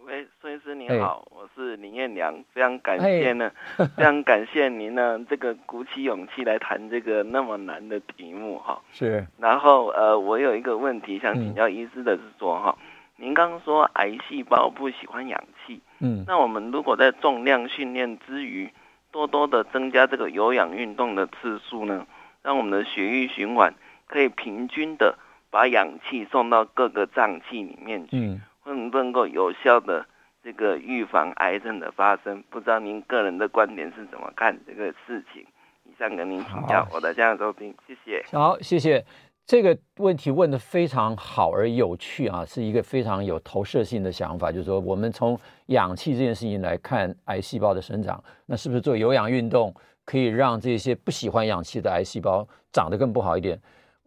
[0.05, 3.51] 喂，孙医师您好，是林彦良，非常感谢呢，
[3.95, 8.81] 非常感谢您呢，这个鼓起勇气来谈这个那么难的题目哈。
[8.91, 9.25] 是。
[9.39, 18.69] 然后呃，我有一个问题想请教医师的是说哈，嗯、您刚刚说癌细胞不喜欢氧气，嗯，那我们如果在重量训练之余，
[19.11, 22.05] 多多的增加这个有氧运动的次数呢，
[22.43, 23.73] 让我们的血液循环
[24.07, 25.17] 可以平均的。
[25.51, 30.05] 把氧气送到各个脏器里面去，嗯，能不能够有效的
[30.45, 32.43] 这个预防癌症的发生？
[32.51, 35.43] 不知道您个人的观点是怎么看这个事情？
[35.85, 38.23] 以上跟您请教，我的这样收听，谢谢。
[38.31, 39.03] 好，谢谢。
[39.47, 45.35] 这个问题问的非常好而有趣啊，是一个非常有投射性的想法，就是说我们从
[45.67, 49.73] 氧气这件事情来看癌细胞的生长，那是不是做有氧运动
[50.05, 53.59] 可以让这些不喜欢氧气的癌细胞长得更不好一点？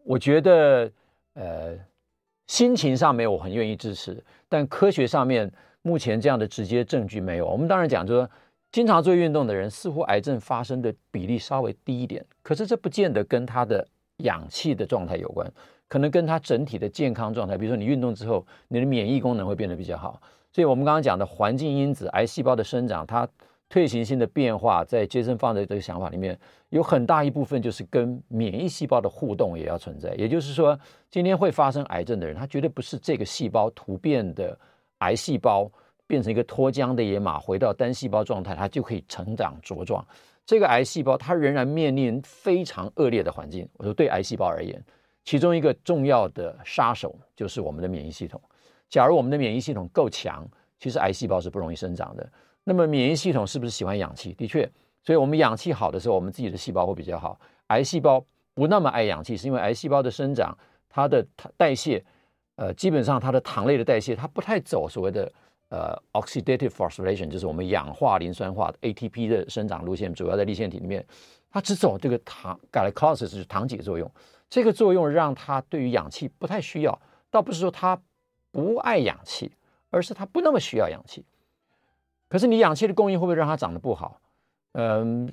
[0.05, 0.89] 我觉得。
[1.35, 1.77] 呃，
[2.47, 5.49] 心情上面我很愿意支持，但科学上面
[5.89, 7.47] 目前这样的直接证据没有。
[7.47, 8.29] 我们当然讲，就是说
[8.71, 13.83] 经常做运动的人，似乎癌症发生的比例稍微低一点，可是这不见得跟他的
[14.17, 15.51] 氧气的状态有关，
[15.87, 20.21] 可能跟他整体的健康状态，比如说你运动之后，你的免疫功能会变得比较好。
[20.51, 23.27] 所以我们刚刚讲的环境因子，癌细胞的生长，它。
[23.71, 26.35] 退行性的变化，在杰森放的这个想法里面，
[26.69, 30.11] 有很大一部分就是跟免疫细胞的互动也要存在。
[30.15, 30.75] 也就是说，
[31.11, 34.57] 今天会发生癌症的人，他绝对不是这个细胞突变的
[34.99, 35.69] 癌细胞
[36.07, 40.05] 变成一个脱缰的野马，回到单细胞状态，它就可以成长茁壮。
[40.45, 43.67] 这个癌细胞它仍然面临非常恶劣的环境。
[43.73, 44.83] 我说，对癌细胞而言，
[45.23, 48.41] 其中一个重要的杀手就是我们的免疫系统。
[48.89, 50.47] 假如我们的免疫系统够强，
[50.79, 52.27] 其实癌细胞是不容易生长的。
[52.63, 54.33] 那么免疫系统是不是喜欢氧气？
[54.33, 54.67] 的确，
[55.03, 57.39] 所以我们氧气好的时候，我们自己的细胞会比较好。
[57.67, 60.57] 癌细胞不那么爱氧气，是因为癌细胞的生长，
[60.89, 61.23] 它的
[61.55, 62.03] 代谢，
[62.59, 65.31] 呃，基本上它的糖类的代谢，它不太走所谓的
[65.69, 71.05] 呃 oxidative phosphorylation，就是我们氧化磷酸化 ATP 的生长路线，主要在粒线体里面，
[71.49, 74.11] 它只走这个糖 glycolysis 是糖解作用。
[74.49, 76.99] 这个作用让它对于氧气不太需要，
[77.31, 77.97] 倒不是说它
[78.51, 79.49] 不爱氧气，
[79.89, 81.23] 而是它不那么需要氧气。
[82.27, 84.19] 可是你氧气的供应会不会让它长得不好？
[84.73, 85.31] 嗯，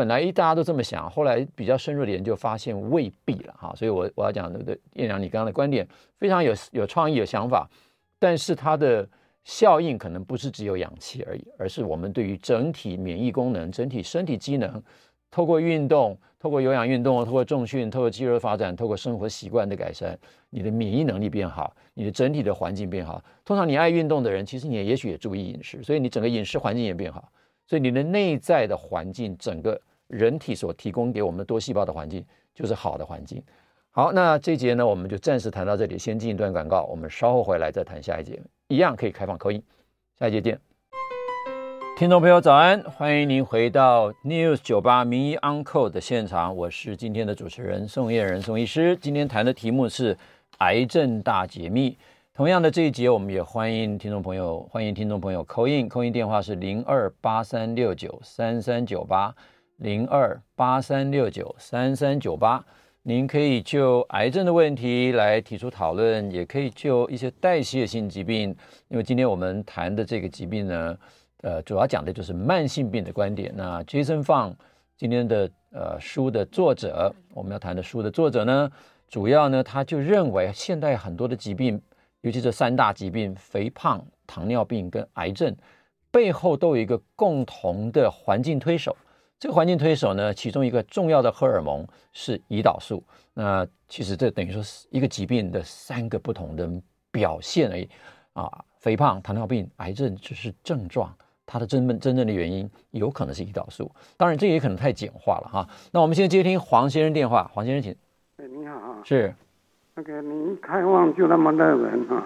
[0.00, 3.74] 本来一大家都这么想，后来比较深入的研究发现未必了哈。
[3.76, 5.86] 所以我我要讲的彦良，你刚刚的观点
[6.18, 7.68] 非常有有创意、有想法，
[8.18, 9.06] 但是它的
[9.44, 14.82] 效应可能不是只有氧气而已，而是我们对于整体免疫功能、整体身体机能，
[15.30, 16.16] 透过运动。
[16.42, 23.22] 透过有氧运动，透过重训，透过肌肉发展，透过生活习惯的改善，你的免疫能力变好，你的整体的环境变好。
[23.44, 27.30] 通常你爱运动的人，其实你也也许也注意饮食，所以你整个饮食环境也变好，
[27.66, 29.78] 所以你的内在的环境，整个
[30.10, 33.42] 人体所提供给我们的多细胞的环境就是好的环境。
[33.92, 39.62] 好，那这一节呢，我们就暂时谈到这里，先进一段广告，我们稍后回来再谈下一节，一样可以开放扣音
[40.18, 40.60] 下一节见。
[41.96, 42.80] 听众朋友，早安！
[42.82, 48.96] 欢迎您回到 News 九八名医 Uncle 的现场，我是今天的主持人宋彦仁宋医师。
[48.96, 50.16] 今天谈的题目是
[50.58, 51.98] 癌症大解密。
[52.32, 59.34] 同样的这一节，我们也欢迎听众朋友，欢迎听众朋友 call in，call in 电话是零二八三六九三三九八
[59.80, 62.64] 零二八三六九三三九八。
[63.02, 68.54] 您可以就癌症的问题来提出讨论，也可以就一些代谢性疾病，
[68.88, 70.96] 因为今天我们谈的这个疾病呢。
[71.42, 73.50] 呃，主要讲的就是慢性病的观点。
[73.56, 74.52] 那 Jason Fang
[74.98, 78.70] 今天的呃书的作者，我们要谈的书的作者呢，
[79.08, 81.80] 主要呢他就认为现代很多的疾病，
[82.20, 85.56] 尤其这三大疾病——肥胖、糖尿病跟癌症，
[86.10, 88.94] 背后都有一个共同的环境推手。
[89.40, 93.02] 这个环境推手呢，其中一个重要的荷尔蒙是胰岛素。
[93.32, 96.70] 那其实这等于说是一个疾病的三个不同的
[97.10, 97.88] 表现而已
[98.34, 101.10] 啊，肥胖、糖尿病、癌症只是症状。
[101.46, 103.90] 它的真正真正的原因有可能是胰岛素。
[104.18, 105.66] 当然，这也可能太简化了哈。
[105.90, 107.96] 那我们先接听黄先生电话，黄先生请。
[108.36, 109.00] 哎，你好啊。
[109.02, 109.34] 是。
[109.94, 112.24] 那个你一开望就那么热人哈。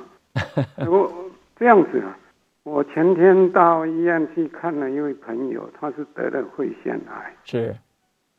[0.90, 1.10] 我
[1.56, 2.18] 这样子啊，
[2.64, 7.32] 我前天到医院去看了一位朋友，他是得了肺腺癌。
[7.44, 7.74] 是。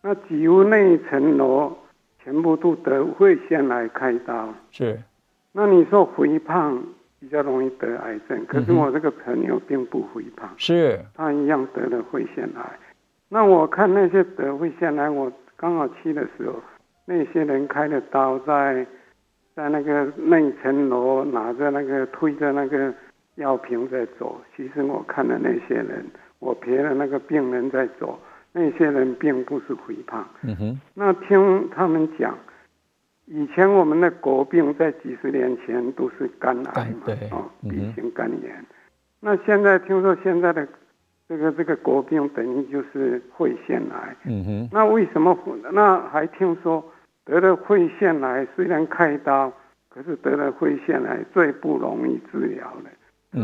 [0.01, 1.75] 那几乎那一层楼
[2.23, 4.53] 全部都得肺腺癌开刀。
[4.71, 4.99] 是。
[5.51, 6.83] 那你说肥胖
[7.19, 12.79] 比较容易得癌症，可是我这个朋友并不肥胖，是，他一样得了肺腺癌。
[13.29, 16.61] 那我看那些得肺腺癌，我刚好去的时候，
[17.05, 18.85] 那些人开的刀在
[19.55, 22.93] 在那个那一层楼拿着那个推着那个
[23.35, 24.41] 药瓶在走。
[24.55, 26.05] 其实我看了那些人，
[26.39, 28.19] 我陪了那个病人在走。
[28.57, 30.81] 那些人并不是肥胖，嗯哼。
[30.93, 32.37] 那听他们讲，
[33.25, 38.55] 以前我们的国病在几十年前都是肝癌嘛，对，哦，B 型肝炎。
[38.59, 38.65] 嗯、
[39.19, 40.65] 那现在听说现在的
[41.27, 44.69] 这个这个国病等于就是肺腺癌，嗯哼。
[44.71, 45.37] 那为什么？
[45.73, 46.81] 那还听说
[47.25, 49.51] 得了肺腺癌虽然开刀，
[49.89, 52.94] 可是得了肺腺癌最不容易治疗的，嗯，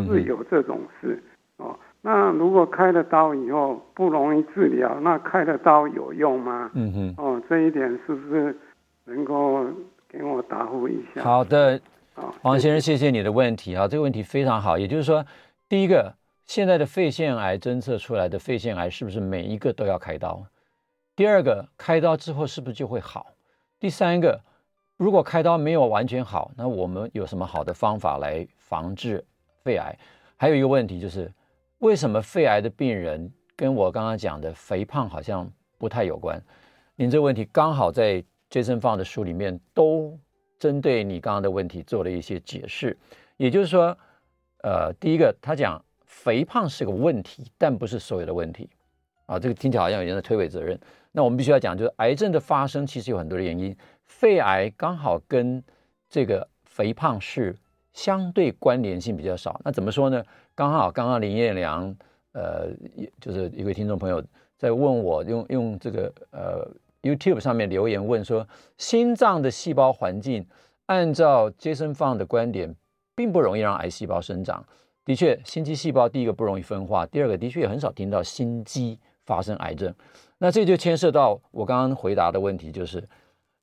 [0.07, 1.21] 是有这种事
[1.57, 1.77] 哦。
[2.01, 6.71] 那如果开了刀以后不容易治疗，那开了刀有用吗？
[6.73, 8.57] 嗯哼，哦，这一点是不是
[9.05, 9.65] 能够
[10.09, 11.21] 给我答复一下？
[11.23, 11.79] 好的，
[12.41, 14.79] 王先生，谢谢你的问题啊，这个问题非常好。
[14.79, 15.23] 也就是说，
[15.69, 16.15] 第一个，
[16.45, 20.43] 现在的肺腺癌侦测出来的肺腺癌是不是每一个都要开刀？
[21.15, 23.27] 第二个，开刀之后是不是就会好？
[23.79, 24.41] 第三个，
[24.97, 29.23] 如果开刀没有完全好，那我们有什么好的方法来防治
[29.63, 29.97] 肺癌？
[30.37, 31.31] 还有一个问题就是。
[31.79, 36.39] 为什么肺癌的病人跟我刚刚讲的肥胖好像不太有关？
[36.95, 40.15] 您这个问题刚好在 Jason Fung 的书里面都
[40.59, 42.95] 针对你刚刚的问题做了一些解释。
[43.37, 43.97] 也就是说，
[44.61, 48.69] 呃，第一个他讲肥胖是个问题，但不是所有的问题
[49.25, 49.39] 啊。
[49.39, 50.79] 这个听起来好像有人在推诿责任。
[51.11, 55.63] 那我们必须要讲，就是癌症的发生其实有很多的原因，肺癌刚好跟
[56.07, 57.55] 这个肥胖是
[57.93, 59.59] 相对关联性比较少。
[59.63, 60.23] 那怎么说呢？
[60.55, 61.95] 刚好，刚刚林彦良，
[62.33, 62.67] 呃，
[63.19, 64.23] 就是一位听众朋友
[64.57, 66.67] 在问我用，用这个呃
[67.01, 70.45] YouTube 上面留言问说，心脏的细胞环境，
[70.85, 72.75] 按照 Jason Fung 的观点，
[73.15, 74.65] 并不容易让癌细胞生长。
[75.03, 79.93] 的确，心肌细胞第一个不容易分化，第二个的确也很少听到心肌发生癌症。
[80.37, 83.03] 那这就牵涉到我刚刚回答的问题，就是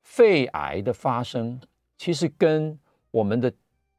[0.02, 1.60] 肺癌的发生
[1.96, 2.78] 其实跟
[3.10, 3.52] 我们的。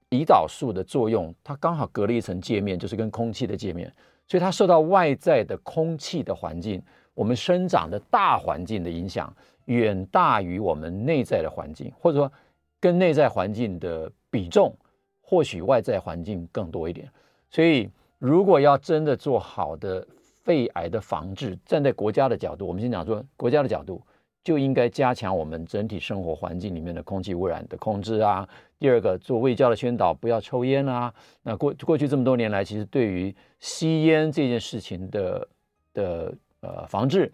[0.10, 3.94] 胰岛素的作用，它刚好隔了一层界面，就是跟空气的界面，
[4.28, 6.82] 所以它受到外在的空气的环境，
[7.14, 9.32] 我们生长的大环境的影响，
[9.66, 12.32] 远大于我们内在的环境，或者说
[12.80, 14.76] 跟内在环境的比重，
[15.22, 17.08] 或许外在环境更多一点。
[17.52, 17.88] 所以，
[18.18, 20.08] 如果要真的做好的
[20.44, 24.02] 肺癌的防治，站在国家的角度，我们先讲说国家的角度。
[24.44, 28.48] 就应该加强我们整体生活环境里面的空气污染的控制啊。
[28.80, 31.14] 第二个，做卫教的宣导，不要抽烟啊。
[31.44, 35.48] 那过过去这么多年来，其实对于吸烟这件事情的
[35.94, 37.32] 的呃防治，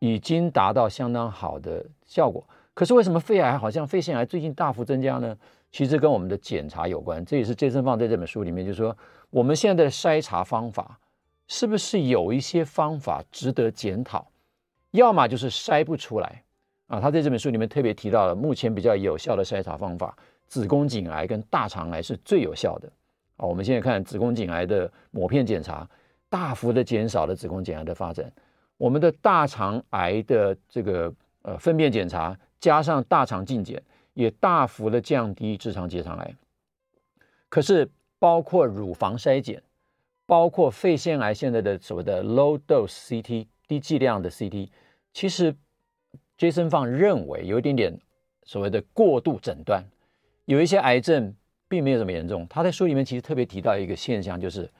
[0.00, 2.44] 已经达到相当好的效果。
[2.74, 5.36] 可是为什么肺癌好像肺腺癌最近大幅增加呢？
[5.70, 7.24] 其实跟我们的检查有关。
[7.24, 8.96] 这也是 Jason Fung 在这本书里面就是说，
[9.30, 10.98] 我们现在的筛查方法
[11.46, 14.31] 是不是有一些方法值得检讨？
[14.92, 16.42] 要么就是筛不出来
[16.86, 20.16] 啊，他在这本书里面特别提到了目前比较有效的筛查方法，
[20.46, 22.88] 子宫颈癌跟大肠癌是最有效的
[23.36, 23.46] 啊。
[23.46, 25.88] 我们现在看子宫颈癌的抹片检查，
[26.28, 28.30] 大幅的减少了子宫颈癌的发展。
[28.76, 31.12] 我们的大肠癌的这个
[31.42, 33.82] 呃粪便检查加上大肠镜检，
[34.12, 36.34] 也大幅的降低直肠结肠癌。
[37.48, 39.62] 可是包括乳房筛检，
[40.26, 44.68] 包括肺腺癌现在的所谓的 low dose CT 低剂量的 CT。
[45.12, 45.54] 其实
[46.38, 47.98] ，Jason Fung 认为有一点点
[48.44, 49.84] 所谓的过度诊断，
[50.46, 51.34] 有一些癌症
[51.68, 52.46] 并没有这么严重。
[52.48, 54.70] 他在书里面其实特别提到一个现象，就是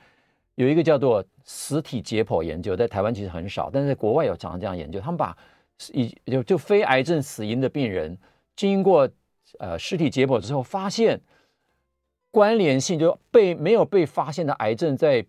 [0.55, 5.01] 有一个叫做实体解剖研究，在台湾其实很少，但是在国外有常常这样研究。
[5.01, 5.37] 他们把
[5.93, 8.19] 以就就非癌症死因的病人，
[8.57, 9.09] 经过
[9.59, 11.21] 呃尸体解剖之后，发现
[12.31, 15.25] 关联性就被没有被发现的癌症，在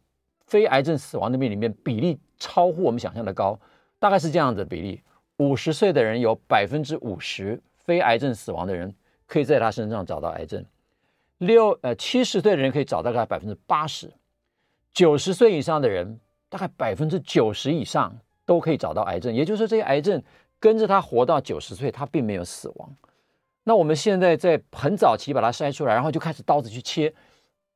[0.45, 3.59] 非癌症死亡的病里面比例超乎我们想象的高。
[3.99, 5.01] 大概是这样子的比例：
[5.37, 8.93] 五十岁的人有百分之五十非癌症死亡的人
[9.25, 10.61] 可以在他身上找到癌症；
[11.37, 14.09] 六呃七十岁的人可以找到大概百分之八十；
[14.93, 16.19] 九十岁以上的人
[16.49, 18.13] 大概百分之九十以上
[18.45, 19.33] 都可以找到癌症。
[19.33, 20.21] 也就是说，这些癌症
[20.59, 22.95] 跟着他活到九十岁，他并没有死亡。
[23.63, 27.13] 那我们现在在很早期把它筛出来，然后就开始刀子去切。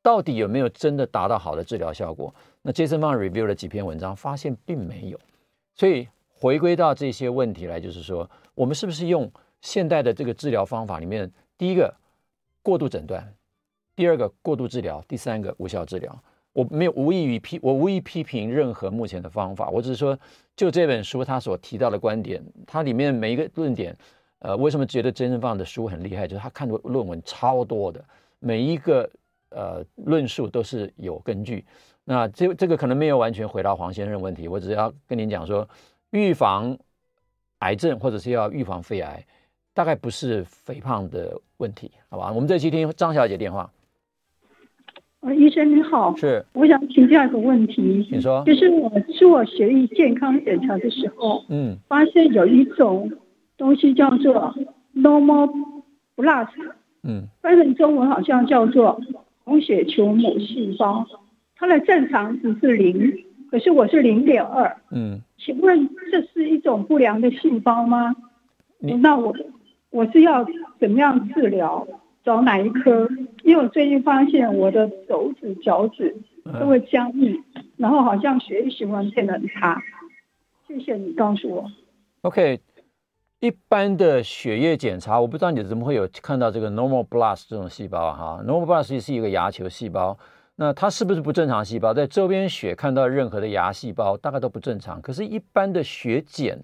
[0.04, 2.34] 到底有没有真的达到好的治疗效果？
[2.68, 5.18] 那 Jason Fung review 了几篇文章，发现并没有。
[5.74, 11.96] 所以回归到这些问题来，就是说，我们是不是用现代的这个治疗方法里面，第一个
[12.62, 13.34] 过度诊断，
[13.96, 16.22] 第二个过度治疗，第三个无效治疗。
[16.52, 20.20] 我没有无意于批，我无意批评任何目前的方法，我只是说，
[20.54, 23.98] 就这本书他所提到的观点，它里面每一个论点，
[24.40, 26.28] 呃，为什么觉得 Jason Fung 的书很厉害？
[26.28, 28.04] 就是他看的论文超多的，
[28.40, 29.10] 每一个
[29.52, 31.64] 呃论述都是有根据。
[32.10, 35.68] 那这这个可能没有完全回答黄先生问题，我只要跟您讲说，
[36.12, 36.78] 预防
[37.60, 39.26] 癌症或者是要预防肺癌，
[39.74, 42.32] 大概不是肥胖的问题，好吧？
[42.34, 43.70] 我们这期听张小姐电话。
[45.20, 48.90] 呃，医生你好，是，我想请教一个问题，你说，就是我
[49.20, 53.12] 做血液健康检查的时候，嗯，发现有一种
[53.58, 54.56] 东西叫做
[54.96, 55.52] normal
[56.16, 56.48] blast，
[57.04, 59.02] 嗯，翻成中文好像叫做
[59.44, 61.06] 红血球母细胞，
[61.58, 68.16] 它的正常值是零，可是我是零点二，嗯，请问这是一种不良的细胞吗？
[68.80, 69.36] 那我
[69.90, 70.46] 我是要
[70.80, 71.88] 怎么样治疗？
[72.24, 73.08] 找哪一科？
[73.44, 76.14] 因为我最近发现我的手指、脚趾
[76.60, 79.82] 都会僵硬，嗯、然后好像血液循环变得很差。
[80.68, 81.72] 谢谢你告诉我。
[82.24, 82.60] OK，
[83.40, 90.20] 一般的血液检查，我不知道你怎么会有看到这个 normal blast 这种细胞哈？normal blast 是一个牙球细胞，
[90.60, 91.94] 那它是不是不正常细胞？
[91.94, 95.02] 在周边血看到任何的牙细胞，大概都不正常。
[95.02, 96.62] 可是，一般的血检。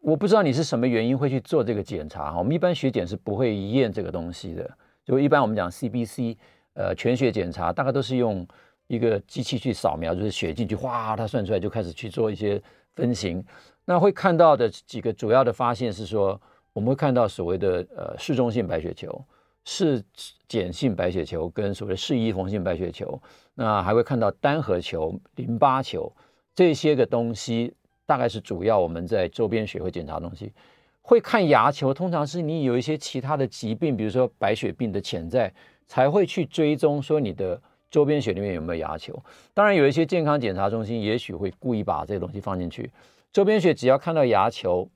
[0.00, 4.70] 我不知道你是什么原因会去做这个检查哈，我们一般血检是不会验这个东西的，
[5.04, 6.36] 就一般我们讲 CBC，
[6.74, 8.46] 呃，全血检查大概都是用
[8.86, 12.62] 一个机器去扫描，就是血进去，哗，它算出来就开始去做一些
[12.94, 13.44] 分型。
[13.84, 16.40] 那会看到的几个主要的发现是说，
[16.72, 19.22] 我们会看到所谓的呃嗜中性白血球、
[19.70, 20.02] 嗜
[20.48, 23.20] 碱性白血球跟所谓的嗜异红性白血球，
[23.54, 26.10] 那还会看到单核球、淋巴球
[26.54, 27.74] 这些个东西。
[28.06, 30.50] 大概是主要我们在周边血会检查的东西，
[31.02, 35.52] 会看牙球，通常是你有一些其他的疾病，比如说白血病的潜在，
[35.86, 37.60] 才会去追踪说你的
[37.90, 39.22] 周边血里面有没有牙球。
[39.52, 42.90] 当然有一些健康检查中心也许会故意把这个东西放进去。
[43.30, 44.88] 周边血只要看到牙球，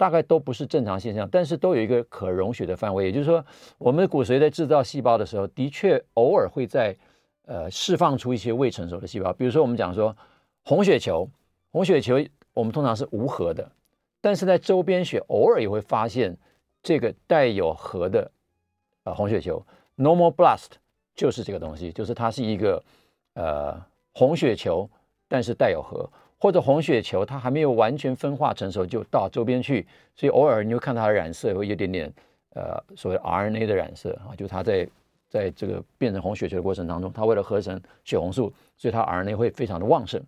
[0.00, 3.04] 大概都不是正常现象，但是都有一个可容许的范围。
[3.04, 3.44] 也就是说，
[3.76, 6.96] 我们的骨髓在制造细胞的时候，的确偶尔会在
[7.44, 10.16] 呃释放出一些未成熟的细胞，比如说我们讲说
[10.64, 11.28] 红血球，
[11.70, 12.18] 红血球。
[12.52, 13.70] 我们通常是无核的，
[14.20, 16.36] 但是在周边血偶尔也会发现
[16.82, 18.28] 这个带有核的
[19.04, 19.64] 呃红血球
[19.96, 20.72] ，normal blast
[21.14, 22.82] 就是这个东西，就是它是一个
[23.34, 23.80] 呃
[24.12, 24.90] 红血球，
[25.28, 26.10] 但是带有核，
[26.40, 29.86] 或者红血球它还没有完全分化成熟就到周边去，
[30.16, 32.12] 所以偶尔你会看它的染色会有点点
[32.54, 34.88] 呃所谓 RNA 的染色啊，就它在
[35.28, 40.20] 在这个变成红血球的过程当中，它为了合成血红素，所以它 RNA 会非常的旺盛。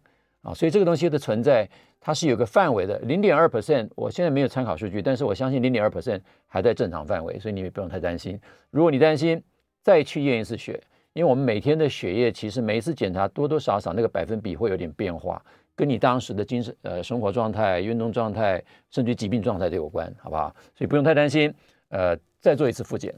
[0.43, 1.69] 啊，所以这个东西的存在，
[2.01, 3.89] 它是有个范围的，零点二 percent。
[3.95, 8.37] 我现在没有参考数据，但是我相信零点二 percent 还在正常范围，所以你也不用太担心。
[8.71, 9.41] 如果你担心，
[9.83, 10.83] 再去验一次血，
[11.13, 15.41] 因为我们每天的血液其实每一次检查多多少少那个百分比会有点变化，
[15.83, 20.55] 跟你当时的精神呃生活状态、运动状态，甚至疾病状态都有关，好不好？
[20.77, 21.53] 所以不用太担心。
[21.89, 23.13] 呃，再做一次复检。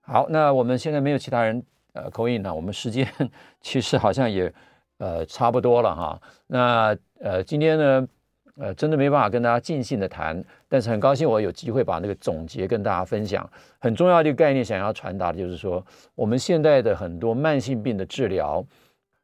[0.00, 3.06] 好，那我们现在没有其他人呃口音了，我们时间
[3.60, 4.50] 其实好像也。
[5.02, 6.20] 呃，差不多了哈。
[6.46, 8.08] 那呃，今天呢，
[8.56, 13.48] 呃，真的没办法跟大家尽兴的谈，但是很高兴我有机会把那个总结跟大家分享。
[13.78, 15.82] 很重要的一个概念，想要传达的就是说，
[16.14, 18.62] 我们现在的很多慢性病的治疗，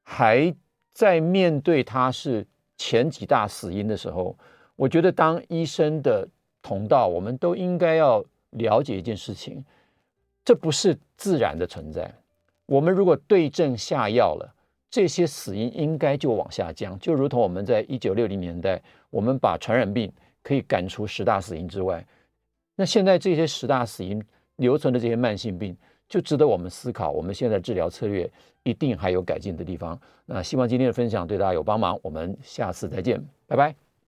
[0.02, 0.50] 还
[0.94, 2.46] 在面对它是
[2.76, 4.36] 前几大死因的时候，
[4.76, 6.28] 我觉得当医生的
[6.62, 9.64] 同道，我们都应该要了解一件事情，
[10.44, 12.12] 这不是自然的存在。
[12.66, 14.52] 我们如果对症下药了。
[14.88, 20.10] 这些死因应该就往下降，就如同我们在一九六零年代，我们把传染病
[20.42, 22.06] 可以赶出十大死因之外，
[22.76, 24.24] 那现在这些十大死因
[24.54, 25.76] 留存的这些慢性病，
[26.08, 27.10] 就值得我们思考。
[27.10, 28.30] 我们现在治疗策略
[28.62, 29.98] 一定还有改进的地方。
[30.24, 33.85] 那希望今天的分享对大家有帮忙，我们下次再见，拜拜。